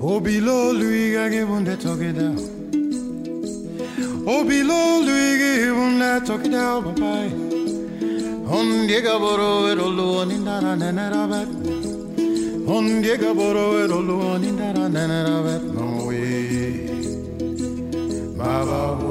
Obilo 0.04 0.74
lui 0.74 1.12
gage 1.12 1.46
bunde 1.46 1.78
toge 1.78 2.12
da 2.12 2.32
Obilo 4.26 5.00
lui 5.06 5.38
gage 5.38 5.72
bunde 5.72 6.26
toge 6.26 6.50
da 6.50 6.82
babai 6.82 7.30
oh, 8.48 8.58
On 8.58 8.88
diega 8.88 9.20
boro 9.20 9.68
erolo 9.68 10.26
nindara 10.26 10.76
nenera 10.76 11.28
bet 11.28 11.50
On 12.66 13.02
diega 13.04 13.32
boro 13.36 13.78
erolo 13.78 14.40
nindara 14.40 14.90
nenera 14.90 15.44
bet 15.44 15.64
No 15.72 16.08
we 16.08 16.90
Baba 18.36 18.96
boy 19.00 19.11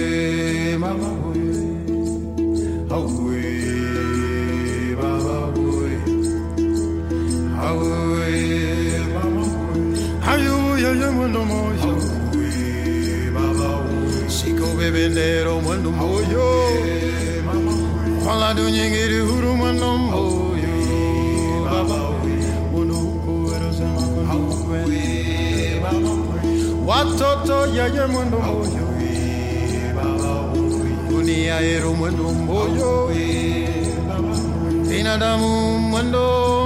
belero 14.91 15.61
mando 15.61 15.91
moyo 15.91 16.47
Kwala 18.23 18.53
dunyengiri 18.53 19.19
huru 19.19 19.55
mando 19.57 19.97
moyo 19.97 20.75
Baba 21.65 21.99
Unuku 22.75 23.53
erosema 23.55 24.01
kundu 24.01 24.55
kwenye 24.55 25.81
Watoto 26.87 27.65
yeye 27.67 28.07
mando 28.07 28.39
moyo 28.39 28.87
Dunia 31.09 31.61
ero 31.61 31.93
mando 31.93 32.23
moyo 32.23 33.11
Inadamu 34.99 35.79
mando 35.79 36.60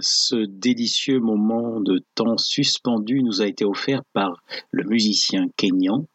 Ce 0.00 0.36
délicieux 0.46 1.20
moment 1.20 1.80
de 1.80 2.04
temps 2.14 2.36
suspendu 2.36 3.22
nous 3.22 3.42
a 3.42 3.46
été 3.46 3.64
offert 3.64 4.02
par 4.12 4.42
le 4.70 4.84
musicien 4.84 5.46
kényan 5.56 6.06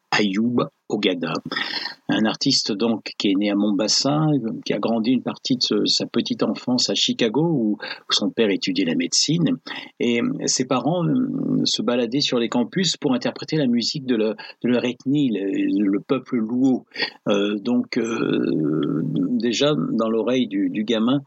Un 2.10 2.26
artiste 2.26 2.72
donc 2.72 3.12
qui 3.18 3.30
est 3.30 3.36
né 3.36 3.52
à 3.52 3.56
Mombasa, 3.56 4.26
qui 4.66 4.74
a 4.74 4.80
grandi 4.80 5.12
une 5.12 5.22
partie 5.22 5.58
de 5.58 5.86
sa 5.86 6.08
petite 6.08 6.42
enfance 6.42 6.90
à 6.90 6.96
Chicago 6.96 7.44
où, 7.44 7.78
son 8.10 8.32
père 8.32 8.50
étudiait 8.50 8.86
la 8.86 8.96
médecine 8.96 9.60
et 10.00 10.20
ses 10.48 10.66
parents 10.66 11.06
euh, 11.06 11.62
se 11.66 11.82
baladaient 11.82 12.22
sur 12.22 12.40
les 12.40 12.50
campus 12.50 12.98
pour 12.98 13.14
interpréter 13.14 13.56
la 13.56 13.68
musique 13.68 14.06
de, 14.06 14.18
de 14.18 14.36
leur 14.64 14.84
ethnie, 14.84 15.30
le, 15.30 15.92
le 15.92 16.00
peuple 16.00 16.38
Luo. 16.38 16.86
Euh, 17.28 17.60
donc 17.60 17.98
euh, 17.98 19.04
déjà 19.14 19.74
dans 19.76 20.10
l'oreille 20.10 20.48
du, 20.48 20.70
du 20.70 20.84
gamin, 20.84 21.22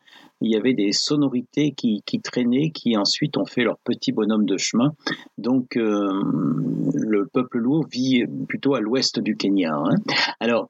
il 0.45 0.51
y 0.51 0.57
avait 0.57 0.75
des 0.75 0.91
sonorités 0.91 1.71
qui, 1.71 2.03
qui 2.05 2.21
traînaient, 2.21 2.73
qui 2.73 2.97
ensuite 2.97 3.37
ont 3.37 3.45
fait 3.45 3.63
leur 3.63 3.79
petit 3.79 4.11
bonhomme 4.11 4.45
de 4.45 4.57
chemin. 4.57 4.93
Donc 5.39 5.77
le 5.77 7.27
peuple 7.33 7.59
Luo 7.61 7.85
vit 7.89 8.25
plutôt 8.49 8.75
à 8.75 8.81
l'ouest 8.81 9.21
du 9.21 9.37
Kenya 9.37 9.52
Hein. 9.61 9.95
Alors, 10.41 10.69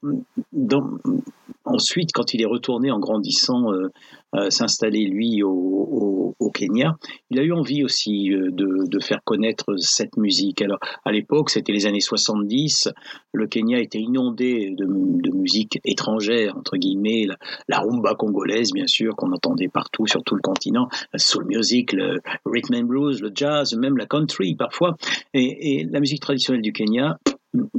ensuite, 1.65 2.11
quand 2.13 2.33
il 2.33 2.41
est 2.41 2.45
retourné 2.45 2.91
en 2.91 2.99
grandissant 2.99 3.71
euh, 3.71 3.89
euh, 4.35 4.49
s'installer, 4.49 5.05
lui, 5.05 5.43
au, 5.43 6.11
Kenya, 6.53 6.97
il 7.31 7.39
a 7.39 7.43
eu 7.43 7.51
envie 7.51 7.83
aussi 7.83 8.31
euh, 8.31 8.49
de, 8.51 8.99
faire 8.99 9.23
connaître 9.23 9.75
cette 9.77 10.17
musique. 10.17 10.61
Alors, 10.61 10.77
à 11.03 11.11
l'époque, 11.11 11.49
c'était 11.49 11.71
les 11.71 11.87
années 11.87 11.99
70, 11.99 12.89
le 13.31 13.47
Kenya 13.47 13.79
était 13.79 13.99
inondé 13.99 14.71
de, 14.77 14.85
musique 15.33 15.79
étrangère, 15.83 16.55
entre 16.55 16.77
guillemets, 16.77 17.25
la, 17.67 17.79
rumba 17.79 18.13
congolaise, 18.13 18.71
bien 18.71 18.85
sûr, 18.85 19.15
qu'on 19.15 19.31
entendait 19.31 19.67
partout 19.67 20.05
sur 20.05 20.23
tout 20.23 20.35
le 20.35 20.41
continent, 20.41 20.89
la 21.11 21.17
soul 21.17 21.45
music, 21.45 21.91
le 21.91 22.21
rhythm 22.45 22.75
and 22.75 22.83
blues, 22.83 23.21
le 23.21 23.31
jazz, 23.33 23.75
même 23.75 23.97
la 23.97 24.05
country 24.05 24.55
parfois. 24.55 24.95
Et 25.33 25.87
la 25.89 25.99
musique 25.99 26.21
traditionnelle 26.21 26.61
du 26.61 26.71
Kenya, 26.71 27.17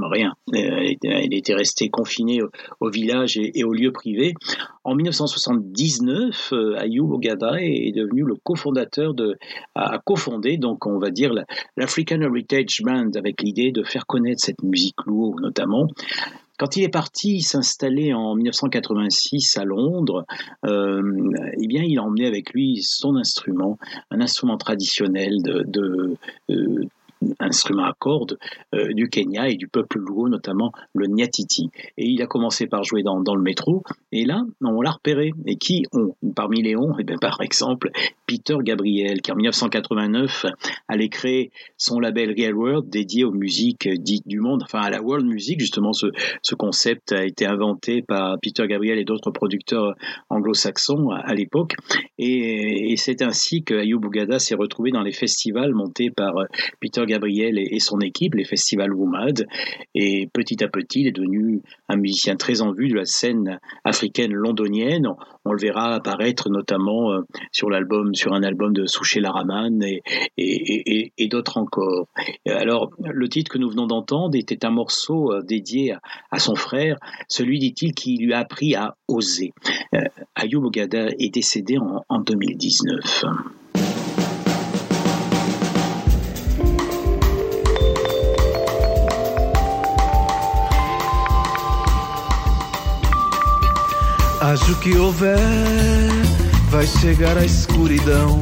rien. 0.01 0.35
Elle 0.53 1.35
était, 1.35 1.55
restée 1.55 1.89
confinée 1.89 2.41
au, 2.81 2.91
village 2.91 3.37
et, 3.37 3.59
et 3.59 3.65
aux 3.65 3.73
lieux 3.73 3.93
privés. 3.93 4.35
En 4.85 4.95
1979, 4.95 6.53
euh, 6.53 6.77
Ayub 6.79 7.11
Ogada 7.11 7.61
est, 7.61 7.93
devenu 7.95 8.23
le 8.23 8.35
cofondateur 8.43 9.15
de, 9.15 9.37
a, 9.75 9.99
cofondé, 10.05 10.57
donc 10.57 10.87
on 10.87 10.99
va 10.99 11.11
dire, 11.11 11.33
la- 11.33 11.47
l'African 11.77 12.21
Heritage 12.21 12.83
Band 12.83 13.11
avec 13.17 13.43
l'idée 13.43 13.73
de 13.73 13.83
faire 13.83 14.07
connaître 14.07 14.43
cette 14.45 14.63
musique 14.63 14.97
lourde 15.07 15.41
notamment. 15.41 15.89
Quand 16.57 16.77
il 16.77 16.85
est 16.85 16.89
parti 16.89 17.41
s'installer 17.41 18.15
en 18.15 18.37
1986 18.37 19.57
à 19.57 19.65
Londres, 19.65 20.25
euh, 20.65 21.03
eh 21.61 21.67
bien, 21.67 21.83
il 21.83 21.99
a 21.99 22.03
emmené 22.05 22.27
avec 22.27 22.53
lui 22.53 22.81
son 22.81 23.17
instrument, 23.17 23.77
un 24.13 24.21
instrument 24.21 24.57
traditionnel 24.57 25.43
de, 25.43 25.65
de 25.67 26.17
euh, 26.51 26.85
instrument 27.41 27.85
à 27.85 27.95
cordes 27.99 28.39
euh, 28.75 28.93
du 28.93 29.09
Kenya 29.09 29.49
et 29.49 29.57
du 29.57 29.69
peuple 29.69 29.99
Luo, 29.99 30.29
notamment 30.29 30.73
le 30.95 31.07
Nyatiti. 31.07 31.71
Et 31.97 32.07
il 32.07 32.23
a 32.23 32.27
commencé 32.27 32.67
par 32.67 32.85
jouer 32.85 33.03
dans, 33.03 33.35
le 33.35 33.43
métro, 33.43 33.83
et 34.13 34.25
là, 34.25 34.45
on 34.61 34.81
l'a 34.81 34.93
repéré. 34.93 35.33
Et 35.47 35.57
qui 35.57 35.85
ont 35.93 36.15
Parmi 36.35 36.63
les 36.63 36.77
on, 36.77 36.95
eh 36.99 37.05
bien, 37.05 37.17
par 37.19 37.41
exemple, 37.41 37.91
Peter 38.27 38.57
Gabriel, 38.61 39.21
qui 39.21 39.33
en 39.33 39.37
1989 39.37 40.47
allait 40.89 41.09
créer 41.09 41.51
son 41.77 42.01
label 42.01 42.35
Real 42.37 42.55
World 42.55 42.89
dédié 42.89 43.25
aux 43.25 43.33
musiques 43.33 43.89
dites 43.89 44.27
du 44.27 44.41
monde, 44.41 44.63
enfin 44.63 44.81
à 44.81 44.91
la 44.91 45.03
world 45.03 45.27
music, 45.27 45.61
justement, 45.61 45.93
ce, 45.93 46.07
ce 46.43 46.55
concept 46.55 47.13
a 47.13 47.25
été 47.25 47.47
inventé 47.47 48.03
par 48.03 48.39
Peter 48.41 48.67
Gabriel 48.67 48.99
et 48.99 49.05
d'autres 49.05 49.31
producteurs 49.31 49.95
anglo-saxons 50.31 51.11
à, 51.11 51.35
l'époque. 51.35 51.75
Et, 52.19 52.93
et 52.93 52.97
c'est 52.97 53.23
ainsi 53.23 53.63
que 53.63 53.75
Ayub 53.75 54.01
Bougada 54.01 54.39
s'est 54.39 54.55
retrouvé 54.55 54.91
dans 54.91 55.03
les 55.03 55.13
festivals 55.13 55.75
montés 55.75 56.11
par 56.11 56.37
euh, 56.37 56.45
Peter 56.81 57.03
Gabriel 57.07 57.14
et, 57.23 57.75
et 57.75 57.81
son 57.81 58.01
équipe, 58.01 58.35
les 58.35 58.45
festivals 58.45 58.93
WOMAD. 58.93 59.47
Et 59.95 60.29
petit 60.33 60.63
à 60.65 60.69
petit, 60.69 61.03
il 61.03 61.07
est 61.09 61.13
devenu 61.13 61.63
un 61.89 61.97
musicien 61.97 62.37
très 62.37 62.63
en 62.63 62.73
vue 62.73 62.89
de 62.89 62.95
la 62.95 63.05
scène 63.05 63.59
africaine 63.85 64.33
londonienne. 64.33 65.07
On, 65.45 65.53
le 65.53 65.61
verra 65.61 65.95
apparaître 65.95 66.51
notamment 66.51 67.13
euh, 67.13 67.21
sur 67.53 67.69
un 67.69 68.43
album 68.43 68.73
de 68.73 68.87
Souché 68.87 69.21
Laraman 69.21 69.83
et, 69.83 70.03
et, 70.37 71.29
d'autres 71.29 71.59
encore. 71.59 72.09
Alors, 72.47 72.91
le 72.99 73.29
titre 73.29 73.53
que 73.53 73.59
nous 73.59 73.71
venons 73.71 73.87
d'entendre 73.87 74.37
était 74.37 74.65
un 74.65 74.71
morceau 74.71 75.33
euh, 75.33 75.43
dédié 75.43 75.93
à, 75.93 76.01
à 76.31 76.39
son 76.39 76.55
frère, 76.55 76.97
celui, 77.29 77.59
dit-il, 77.59 77.95
qui 77.95 78.17
lui 78.17 78.33
a 78.33 78.39
appris 78.39 78.75
à 78.75 78.97
oser. 79.09 79.53
Euh, 79.95 80.01
Ayub 80.35 80.65
Ogada 80.65 81.09
est 81.19 81.33
décédé 81.33 81.79
en, 81.79 82.05
en 82.09 82.21
2019. 82.21 83.25
Acho 94.55 94.77
que 94.77 94.97
houver, 94.97 95.37
vai 96.71 96.87
chegar 96.87 97.37
a 97.37 97.45
escuridão, 97.45 98.41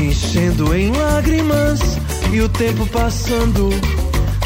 enchendo 0.00 0.72
em 0.72 0.92
lágrimas 0.92 1.80
e 2.30 2.40
o 2.40 2.48
tempo 2.48 2.86
passando. 2.86 3.68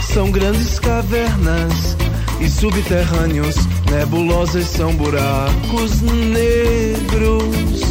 São 0.01 0.31
grandes 0.31 0.79
cavernas 0.79 1.95
e 2.41 2.49
subterrâneos, 2.49 3.55
nebulosas 3.91 4.67
são 4.67 4.95
buracos 4.95 6.01
negros 6.01 7.83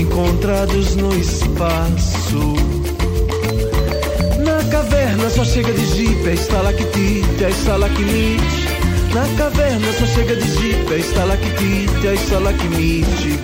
encontrados 0.00 0.96
no 0.96 1.14
espaço. 1.14 2.54
Na 4.42 4.64
caverna 4.70 5.28
só 5.28 5.44
chega 5.44 5.70
de 5.70 5.84
jipe, 5.84 6.30
é 6.30 6.32
estalactite, 6.32 7.44
é 7.44 7.50
estalacmite. 7.50 8.59
Na 9.14 9.26
caverna 9.36 9.92
só 9.92 10.06
chega 10.06 10.34
é 10.34 10.98
estalactite, 10.98 12.06
é 12.06 12.14
estalacmite. 12.14 13.40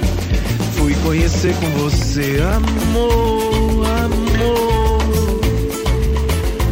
Fui 0.77 0.95
conhecer 1.03 1.55
com 1.57 1.69
você, 1.71 2.39
amor, 2.55 3.85
amor. 4.05 5.41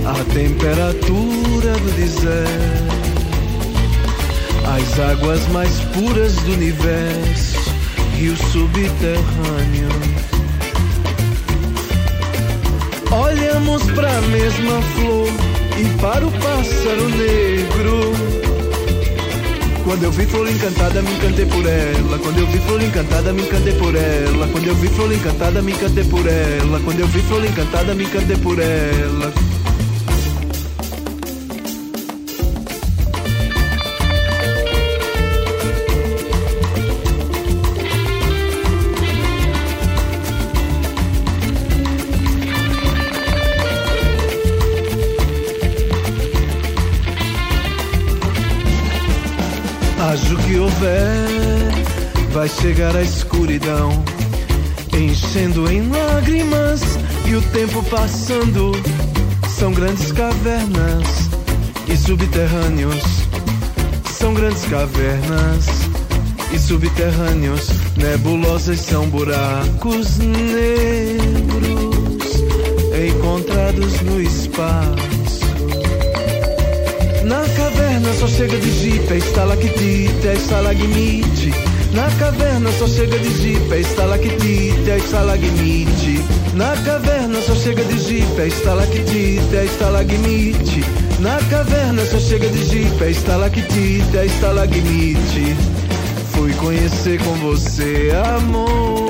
A 0.07 0.25
temperatura 0.33 1.73
do 1.73 1.93
deserto, 1.97 2.95
as 4.77 5.01
águas 5.01 5.49
mais 5.49 5.81
puras 5.93 6.35
do 6.37 6.53
universo, 6.53 7.73
rio 8.17 8.37
subterrâneo. 8.37 9.89
Olhamos 13.11 13.83
pra 13.91 14.21
mesma 14.23 14.83
flor 14.95 15.29
e 15.81 16.01
para 16.01 16.25
o 16.25 16.31
pássaro 16.31 17.09
negro. 17.09 18.44
Quando 19.85 20.03
eu 20.03 20.11
vi 20.11 20.25
flor 20.25 20.49
encantada, 20.49 21.03
me 21.03 21.13
encantei 21.13 21.45
por 21.45 21.67
ela. 21.67 22.19
Quando 22.19 22.39
eu 22.39 22.47
vi 22.47 22.59
flor 22.61 22.83
encantada, 22.83 23.33
me 23.35 23.43
encantei 23.43 23.75
por 23.75 23.95
ela. 23.95 24.49
Quando 24.49 24.67
eu 24.67 24.75
vi 24.77 24.89
flor 24.89 25.13
encantada, 25.13 25.61
me 25.61 25.73
encantei 25.73 26.05
por 26.05 26.27
ela. 26.27 26.81
Quando 26.81 27.01
eu 27.01 27.07
vi 27.07 27.21
flor 27.21 27.45
encantada, 27.45 27.95
me 27.95 28.05
encantei 28.05 28.37
por 28.39 28.59
ela. 28.59 29.54
Houver, 50.75 51.71
vai 52.33 52.49
chegar 52.49 52.97
a 52.97 53.03
escuridão, 53.03 53.91
enchendo 54.93 55.71
em 55.71 55.89
lágrimas 55.89 56.81
e 57.27 57.35
o 57.35 57.43
tempo 57.43 57.83
passando. 57.85 58.73
São 59.49 59.73
grandes 59.73 60.11
cavernas 60.13 61.31
e 61.89 61.97
subterrâneos. 61.97 63.03
São 64.11 64.35
grandes 64.35 64.65
cavernas 64.65 65.67
e 66.53 66.59
subterrâneos. 66.59 67.69
Nebulosas 67.97 68.81
são 68.81 69.09
buracos 69.09 70.19
negros 70.19 71.95
encontrados 73.09 74.01
no 74.01 74.21
espaço. 74.21 75.45
Na 77.25 77.41
caverna 77.41 77.74
só 78.15 78.27
chega 78.27 78.59
de 78.59 78.71
é 79.13 79.17
estalactite, 79.17 80.27
é 80.27 80.33
estalagmite. 80.33 81.53
Na 81.93 82.11
caverna 82.19 82.73
só 82.73 82.89
chega 82.89 83.17
de 83.19 83.57
é 83.73 83.81
estalactite, 83.81 84.91
é 84.91 84.97
estalagmite. 84.97 86.25
Na 86.55 86.77
caverna 86.79 87.41
só 87.41 87.55
chega 87.55 87.85
é 87.85 88.47
estalactite, 88.49 89.57
é 89.57 89.65
estalagmite. 89.65 90.85
Na 91.21 91.39
caverna 91.45 92.05
só 92.07 92.19
chega 92.19 92.49
é 93.05 93.11
estalactite, 93.11 94.17
é 94.17 94.27
estalagmite. 94.27 95.57
Fui 96.33 96.53
conhecer 96.55 97.23
com 97.23 97.35
você, 97.35 98.11
amor. 98.37 99.04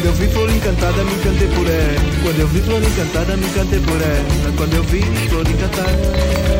Quando 0.00 0.12
eu 0.12 0.14
vi 0.14 0.28
flor 0.28 0.50
encantada, 0.50 1.04
me 1.04 1.12
encantei 1.12 1.48
por 1.48 1.68
ela. 1.68 2.22
Quando 2.22 2.40
eu 2.40 2.48
vi 2.48 2.60
flor 2.62 2.82
encantada, 2.82 3.36
me 3.36 3.44
encantei 3.44 3.80
por 3.80 4.00
ela. 4.00 4.52
Quando 4.56 4.74
eu 4.74 4.82
vi 4.84 5.02
flor 5.28 5.46
encantada. 5.46 6.59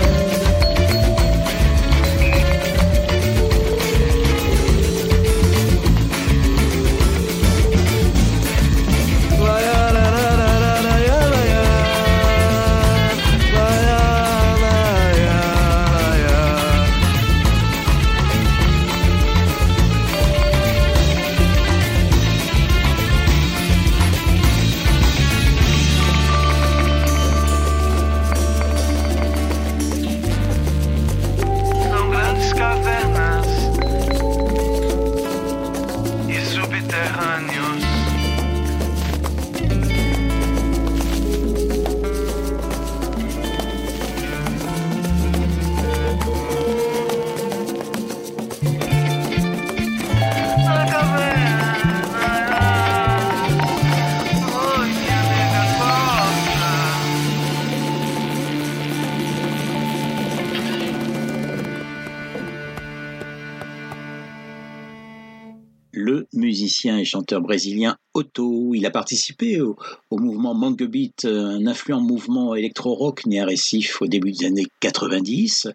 Chanteur 67.11 67.41
brésilien 67.41 67.97
Otto. 68.15 68.75
Il 68.75 68.87
a 68.87 68.91
participé 68.91 69.61
au, 69.61 69.77
mouvement 70.11 70.55
Mangue 70.55 70.85
Beat, 70.85 71.25
un 71.25 71.67
influent 71.67 72.01
mouvement 72.01 72.55
électro-rock 72.55 73.27
né 73.27 73.41
à 73.41 73.45
Récif 73.45 74.03
au 74.03 74.07
début 74.07 74.33
des 74.33 74.47
années 74.47 74.67
90. 74.81 75.69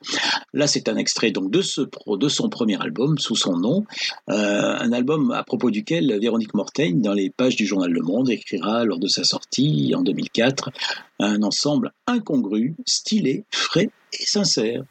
Là, 0.53 0.67
c'est 0.67 0.89
un 0.89 0.97
extrait 0.97 1.31
donc 1.31 1.51
de 1.51 1.61
son 1.61 2.49
premier 2.49 2.81
album 2.81 3.17
sous 3.17 3.36
son 3.36 3.57
nom, 3.57 3.86
Euh, 4.29 4.75
un 4.79 4.91
album 4.91 5.31
à 5.31 5.43
propos 5.43 5.71
duquel 5.71 6.17
Véronique 6.19 6.53
Mortaigne, 6.53 7.01
dans 7.01 7.13
les 7.13 7.29
pages 7.29 7.55
du 7.55 7.65
journal 7.65 7.91
Le 7.91 8.01
Monde, 8.01 8.29
écrira 8.29 8.83
lors 8.86 8.99
de 8.99 9.07
sa 9.07 9.23
sortie 9.23 9.93
en 9.95 10.01
2004 10.01 10.71
un 11.19 11.41
ensemble 11.43 11.91
incongru, 12.07 12.75
stylé, 12.86 13.45
frais 13.51 13.89
et 14.19 14.25
sincère. 14.25 14.83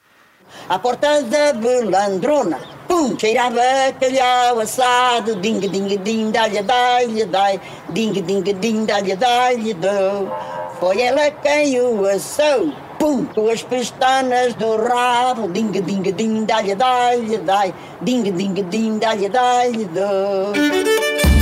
A 0.68 0.78
porta 0.78 1.22
da 1.22 1.52
belandrona, 1.52 2.59
pum, 2.88 3.18
cheirava 3.18 3.92
calhau 4.00 4.61
assado, 4.61 5.36
ding 5.36 5.61
ding 5.61 5.96
ding, 5.98 6.30
dá-lhe, 6.30 6.62
dá-lhe, 6.62 7.24
dai, 7.26 7.61
ding 7.90 8.12
ding 8.12 8.42
ding, 8.42 8.86
dá-lhe, 8.86 9.14
dá-lhe, 9.14 9.74
dou. 9.74 10.28
Foi 10.80 11.02
ela 11.02 11.30
quem 11.30 11.78
o 11.80 12.07
assou, 12.07 12.72
pum, 12.98 13.26
com 13.26 13.48
as 13.48 13.62
pestanas 13.62 14.55
do 14.55 14.76
rabo, 14.76 15.48
ding 15.48 15.70
ding 15.70 16.02
ding, 16.02 16.44
dá-lhe, 16.46 16.74
dá-lhe, 16.74 17.36
dai, 17.38 17.74
ding 18.00 18.22
ding 18.22 18.55
ding, 18.55 18.98
dá-lhe, 18.98 19.28
dá-lhe, 19.28 19.84
dou. 19.84 21.34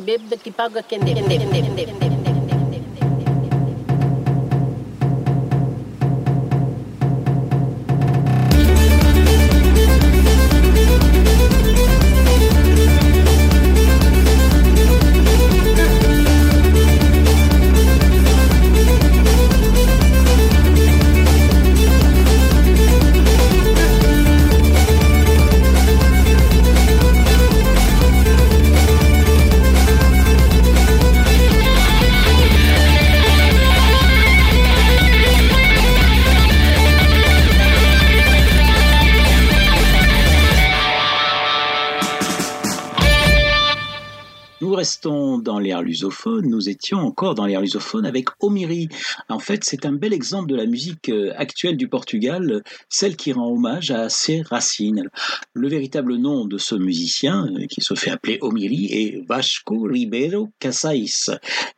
bebê 0.00 0.36
que 0.36 0.50
paga 0.50 0.82
quem 0.82 0.98
deve. 1.00 1.49
Lusophone, 45.90 46.48
nous 46.48 46.68
étions 46.68 46.98
encore 46.98 47.34
dans 47.34 47.46
l'air 47.46 47.60
lusophone 47.60 48.06
avec 48.06 48.28
Omiri. 48.40 48.88
En 49.28 49.40
fait, 49.40 49.64
c'est 49.64 49.84
un 49.84 49.92
bel 49.92 50.12
exemple 50.12 50.48
de 50.48 50.54
la 50.54 50.66
musique 50.66 51.08
euh, 51.08 51.32
actuelle 51.36 51.76
du 51.76 51.88
Portugal, 51.88 52.62
celle 52.88 53.16
qui 53.16 53.32
rend 53.32 53.50
hommage 53.50 53.90
à 53.90 54.08
ses 54.08 54.42
racines. 54.42 55.08
Le 55.52 55.68
véritable 55.68 56.14
nom 56.16 56.44
de 56.44 56.58
ce 56.58 56.76
musicien, 56.76 57.48
euh, 57.48 57.66
qui 57.66 57.80
se 57.80 57.94
fait 57.94 58.10
appeler 58.10 58.38
Omiri, 58.40 58.86
est 58.92 59.26
Vasco 59.28 59.82
Ribeiro 59.82 60.50
Casais. 60.60 61.04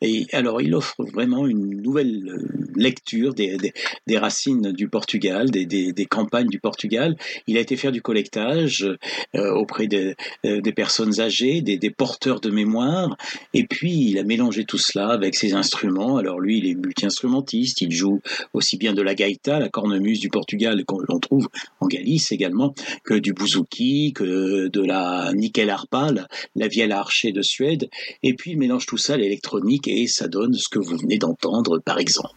Et 0.02 0.26
alors, 0.32 0.60
il 0.60 0.74
offre 0.74 1.02
vraiment 1.04 1.46
une 1.46 1.80
nouvelle 1.80 2.28
euh, 2.28 2.66
lecture 2.76 3.32
des, 3.32 3.72
racines 4.14 4.72
du 4.72 4.88
Portugal, 4.88 5.50
des, 5.50 6.06
campagnes 6.10 6.48
du 6.48 6.60
Portugal. 6.60 7.16
Il 7.46 7.56
a 7.56 7.60
été 7.60 7.76
faire 7.76 7.92
du 7.92 8.02
collectage 8.02 8.86
auprès 9.34 9.86
de, 9.86 10.14
des 10.44 10.72
personnes 10.72 11.20
âgées, 11.20 11.62
des 11.62 11.90
porteurs 11.90 12.40
de 12.40 12.50
mémoire, 12.50 13.16
et 13.54 13.66
puis 13.66 14.01
il 14.04 14.18
a 14.18 14.24
mélangé 14.24 14.64
tout 14.64 14.78
cela 14.78 15.08
avec 15.08 15.34
ses 15.34 15.54
instruments. 15.54 16.16
Alors 16.16 16.40
lui, 16.40 16.58
il 16.58 16.66
est 16.66 16.74
multi-instrumentiste, 16.74 17.80
il 17.80 17.92
joue 17.92 18.20
aussi 18.52 18.76
bien 18.76 18.92
de 18.92 19.02
la 19.02 19.14
gaita, 19.14 19.58
la 19.58 19.68
cornemuse 19.68 20.20
du 20.20 20.28
Portugal 20.28 20.84
qu'on 20.84 21.18
trouve 21.18 21.48
en 21.80 21.86
Galice 21.86 22.32
également, 22.32 22.74
que 23.04 23.14
du 23.14 23.32
bouzouki, 23.32 24.12
que 24.12 24.68
de 24.68 24.80
la 24.80 25.32
nickel 25.34 25.70
harpa, 25.70 26.12
la, 26.12 26.28
la 26.56 26.68
vielle 26.68 26.92
archer 26.92 27.32
de 27.32 27.42
Suède, 27.42 27.88
et 28.22 28.34
puis 28.34 28.52
il 28.52 28.58
mélange 28.58 28.86
tout 28.86 28.98
ça 28.98 29.14
à 29.14 29.16
l'électronique 29.16 29.88
et 29.88 30.06
ça 30.06 30.28
donne 30.28 30.54
ce 30.54 30.68
que 30.68 30.78
vous 30.78 30.96
venez 30.96 31.18
d'entendre 31.18 31.78
par 31.78 31.98
exemple. 31.98 32.30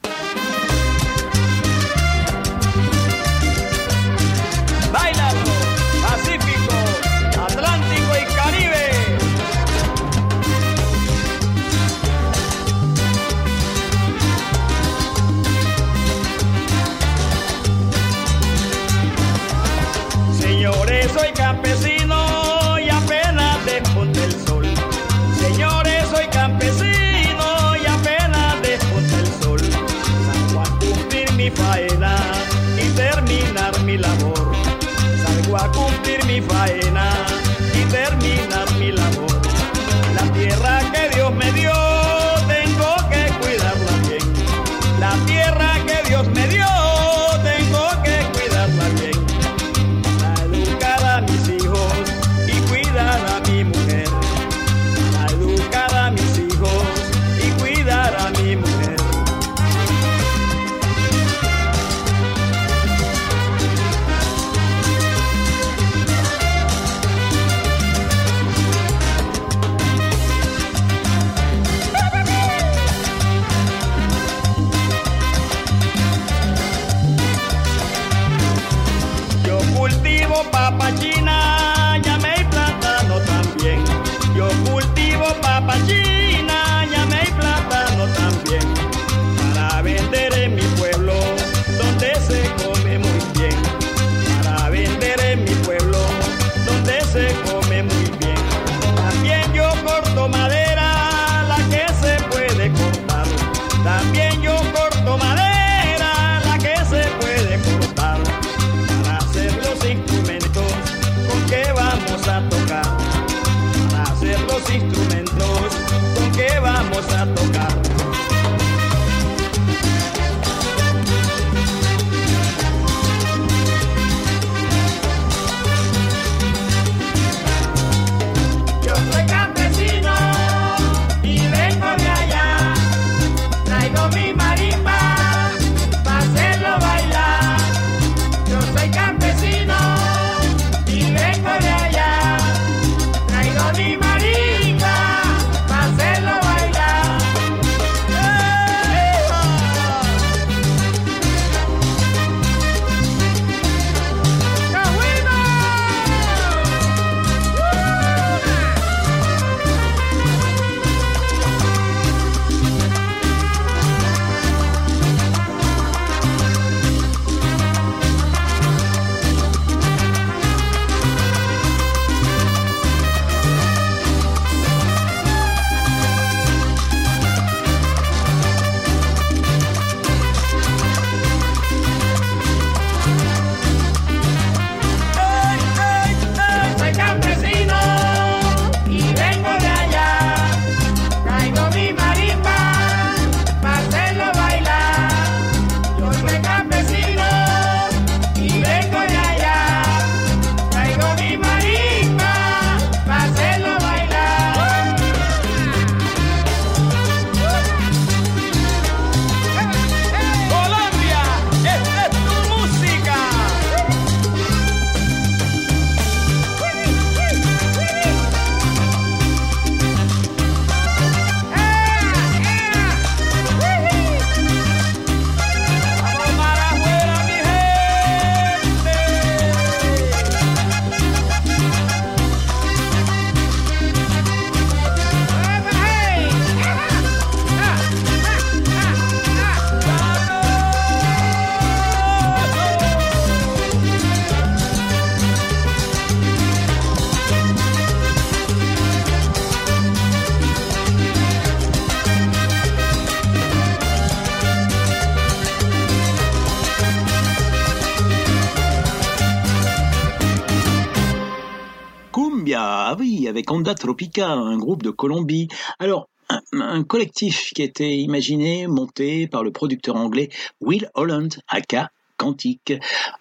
Un 264.17 264.57
groupe 264.57 264.83
de 264.83 264.89
Colombie. 264.89 265.47
Alors, 265.79 266.09
un, 266.29 266.41
un 266.53 266.83
collectif 266.83 267.51
qui 267.53 267.61
été 267.65 267.97
imaginé, 267.97 268.67
monté 268.67 269.27
par 269.27 269.43
le 269.43 269.51
producteur 269.51 269.95
anglais 269.95 270.29
Will 270.61 270.89
Holland, 270.95 271.29
aka 271.47 271.91
Quantique, 272.18 272.74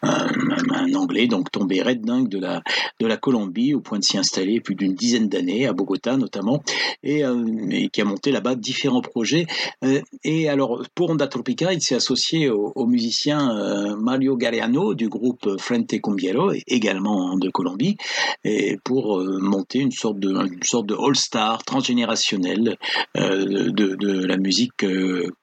un, 0.03 0.95
anglais 0.95 1.27
donc 1.27 1.51
tombé 1.51 1.83
red 1.83 2.05
de 2.05 2.39
la 2.39 2.63
de 3.01 3.07
la 3.07 3.17
Colombie 3.17 3.75
au 3.75 3.81
point 3.81 3.99
de 3.99 4.05
s'y 4.05 4.19
installer 4.19 4.61
plus 4.61 4.75
d'une 4.75 4.95
dizaine 4.95 5.29
d'années 5.29 5.67
à 5.67 5.73
Bogota 5.73 6.17
notamment 6.17 6.63
et, 7.03 7.25
euh, 7.25 7.89
qui 7.93 8.01
a 8.01 8.05
monté 8.05 8.31
là-bas 8.31 8.55
différents 8.55 9.01
projets. 9.01 9.47
Euh, 9.85 10.01
et 10.23 10.49
alors 10.49 10.83
pour 10.95 11.11
Onda 11.11 11.27
Tropica 11.27 11.73
il 11.73 11.81
s'est 11.81 11.95
associé 11.95 12.51
au, 12.51 12.87
musicien 12.87 13.57
euh, 13.57 13.97
Mario 13.97 14.37
Galeano 14.37 14.95
du 14.95 15.09
groupe 15.09 15.59
Frente 15.59 16.01
Cumbiero 16.03 16.53
également 16.67 17.37
de 17.37 17.49
Colombie 17.49 17.97
et 18.45 18.77
pour 18.85 19.23
monter 19.41 19.79
une 19.79 19.93
sorte 19.93 20.19
de 20.19 20.35
une 20.35 20.63
sorte 20.63 20.87
de 20.87 20.95
all 20.95 21.17
star 21.17 21.65
transgénérationnel 21.65 22.77
de, 23.15 23.71
de 23.71 24.27
la 24.27 24.37
musique 24.37 24.85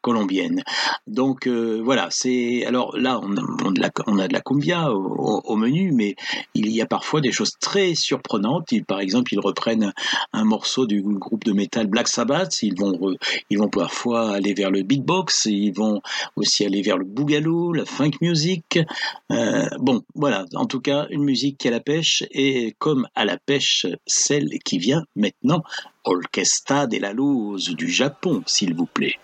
colombienne. 0.01 0.63
Donc 1.07 1.47
voilà 1.47 2.07
c'est 2.11 2.65
alors 2.65 2.95
là 2.97 3.19
on 3.23 3.40
on, 4.07 4.17
a 4.17 4.27
de 4.27 4.33
la 4.33 4.41
cumbia 4.41 4.91
au, 4.91 5.55
menu, 5.55 5.91
mais 5.91 6.15
il 6.53 6.69
y 6.69 6.81
a 6.81 6.85
parfois 6.85 7.21
des 7.21 7.31
choses 7.31 7.53
très 7.59 7.95
surprenantes. 7.95 8.69
Par 8.87 8.99
exemple, 8.99 9.33
ils 9.33 9.39
reprennent 9.39 9.93
un 10.33 10.43
morceau 10.43 10.85
du 10.85 11.01
groupe 11.01 11.43
de 11.43 11.53
métal 11.53 11.87
Black 11.87 12.07
Sabbath. 12.07 12.61
Ils 12.63 12.77
vont, 12.77 13.15
ils 13.49 13.57
vont 13.57 13.69
parfois 13.69 14.31
aller 14.31 14.53
vers 14.53 14.71
le 14.71 14.83
beatbox. 14.83 15.45
Ils 15.45 15.71
vont 15.71 16.01
aussi 16.35 16.65
aller 16.65 16.81
vers 16.81 16.97
le 16.97 17.05
boogaloo, 17.05 17.73
la 17.73 17.85
funk 17.85 18.11
music. 18.21 18.79
Euh, 19.31 19.67
bon, 19.79 20.03
voilà. 20.15 20.45
En 20.55 20.65
tout 20.65 20.81
cas, 20.81 21.07
une 21.09 21.23
musique 21.23 21.57
qui 21.57 21.67
a 21.67 21.71
la 21.71 21.79
pêche 21.79 22.23
et 22.31 22.75
comme 22.79 23.07
à 23.15 23.25
la 23.25 23.37
pêche, 23.37 23.85
celle 24.05 24.49
qui 24.63 24.77
vient 24.77 25.03
maintenant, 25.15 25.63
Orchestra 26.03 26.87
de 26.87 26.97
la 26.97 27.13
Luz 27.13 27.69
du 27.75 27.89
Japon, 27.89 28.41
s'il 28.45 28.73
vous 28.73 28.87
plaît. 28.87 29.17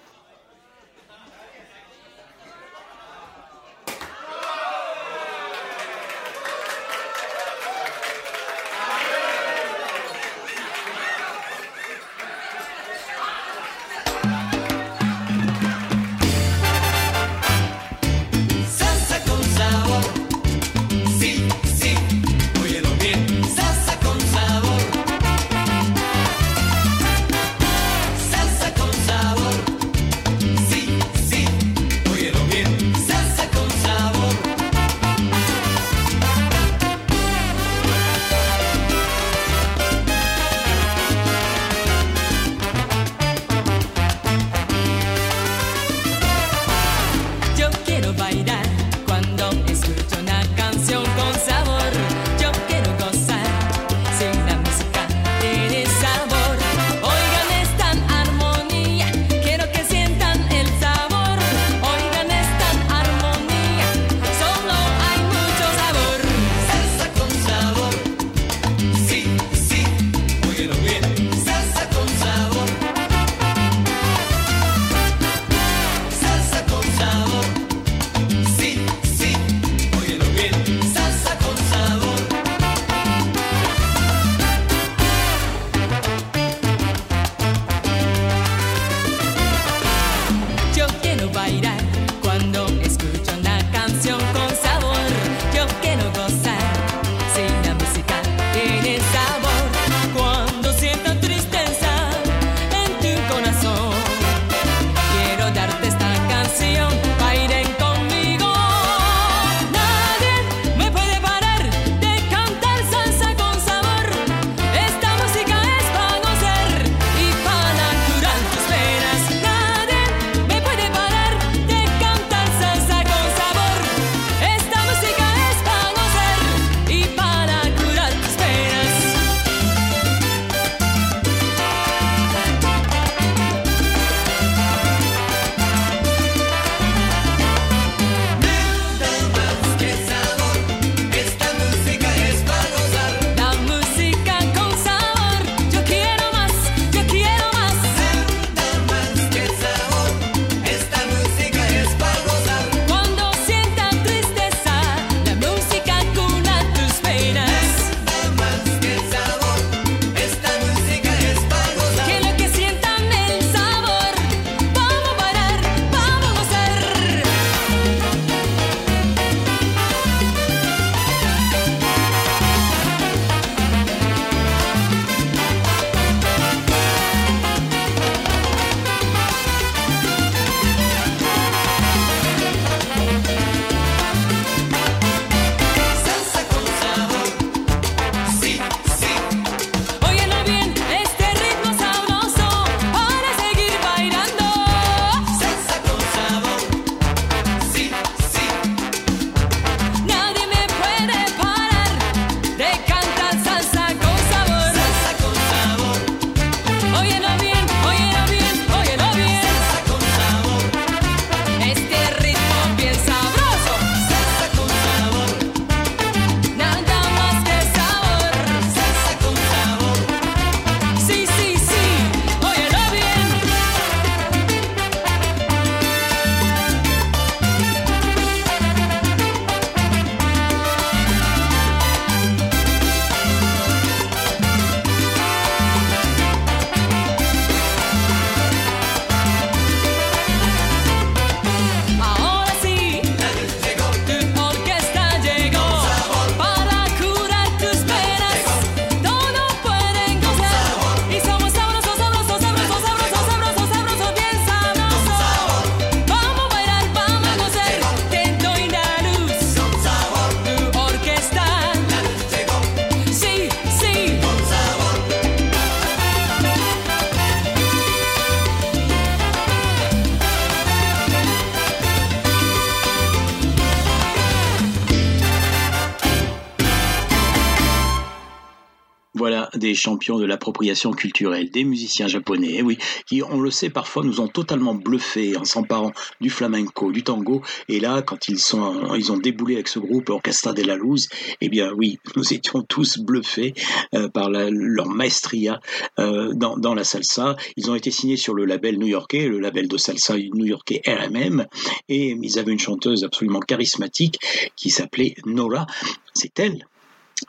Champions 279.87 280.19
de 280.19 280.25
l'appropriation 280.25 280.91
culturelle, 280.91 281.49
des 281.49 281.63
musiciens 281.63 282.09
japonais, 282.09 282.55
eh 282.57 282.61
oui, 282.61 282.77
qui, 283.05 283.23
on 283.23 283.39
le 283.39 283.51
sait, 283.51 283.69
parfois 283.69 284.03
nous 284.03 284.19
ont 284.19 284.27
totalement 284.27 284.75
bluffés 284.75 285.37
en 285.37 285.45
s'emparant 285.45 285.93
du 286.19 286.29
flamenco, 286.29 286.91
du 286.91 287.03
tango. 287.03 287.41
Et 287.69 287.79
là, 287.79 288.01
quand 288.01 288.27
ils 288.27 288.39
sont, 288.39 288.93
ils 288.95 289.13
ont 289.13 289.17
déboulé 289.17 289.53
avec 289.55 289.69
ce 289.69 289.79
groupe 289.79 290.09
Orchestra 290.09 290.51
de 290.51 290.63
la 290.63 290.75
Luz, 290.75 291.07
eh 291.39 291.47
bien 291.47 291.71
oui, 291.71 291.99
nous 292.17 292.33
étions 292.33 292.63
tous 292.63 292.97
bluffés 292.97 293.53
euh, 293.95 294.09
par 294.09 294.29
leur 294.29 294.89
maestria 294.89 295.61
euh, 295.99 296.33
dans 296.33 296.75
la 296.75 296.83
salsa. 296.83 297.37
Ils 297.55 297.71
ont 297.71 297.75
été 297.75 297.89
signés 297.89 298.17
sur 298.17 298.33
le 298.33 298.43
label 298.43 298.77
new-yorkais, 298.77 299.29
le 299.29 299.39
label 299.39 299.69
de 299.69 299.77
salsa 299.77 300.15
new-yorkais 300.17 300.81
RMM, 300.85 301.45
et 301.87 302.17
ils 302.21 302.39
avaient 302.39 302.51
une 302.51 302.59
chanteuse 302.59 303.05
absolument 303.05 303.39
charismatique 303.39 304.19
qui 304.57 304.69
s'appelait 304.69 305.15
Nora. 305.25 305.65
C'est 306.13 306.37
elle 306.39 306.67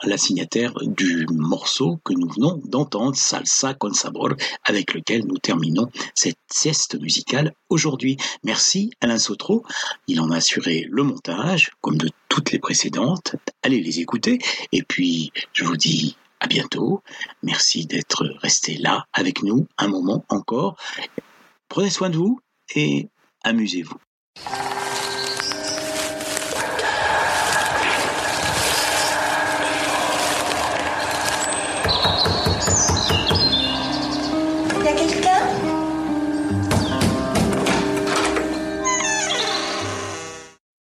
la 0.05 0.17
signataire 0.17 0.75
du 0.83 1.27
morceau 1.31 1.99
que 2.05 2.13
nous 2.13 2.29
venons 2.29 2.61
d'entendre, 2.65 3.17
Salsa 3.17 3.75
con 3.75 3.93
Sabor, 3.93 4.31
avec 4.65 4.95
lequel 4.95 5.27
nous 5.27 5.39
terminons 5.39 5.91
cette 6.15 6.39
sieste 6.51 7.01
musicale 7.01 7.53
aujourd'hui. 7.69 8.17
Merci 8.45 8.91
Alain 9.01 9.19
Sautreau, 9.19 9.65
il 10.07 10.21
en 10.21 10.31
a 10.31 10.37
assuré 10.37 10.87
le 10.89 11.03
montage, 11.03 11.71
comme 11.81 11.97
de 11.97 12.11
toutes 12.29 12.53
les 12.53 12.59
précédentes. 12.59 13.37
Allez 13.63 13.81
les 13.81 14.01
écouter, 14.01 14.39
et 14.73 14.83
puis 14.83 15.33
je 15.53 15.65
vous 15.65 15.77
dis 15.77 16.17
à 16.41 16.47
bientôt. 16.47 17.03
Merci 17.43 17.87
d'être 17.87 18.25
resté 18.41 18.77
là 18.77 19.05
avec 19.13 19.43
nous 19.43 19.67
un 19.77 19.89
moment 19.89 20.25
encore. 20.29 20.77
Prenez 21.69 21.91
soin 21.91 22.11
de 22.11 22.17
vous 22.17 22.41
et 22.75 23.09
amusez-vous. 23.43 23.97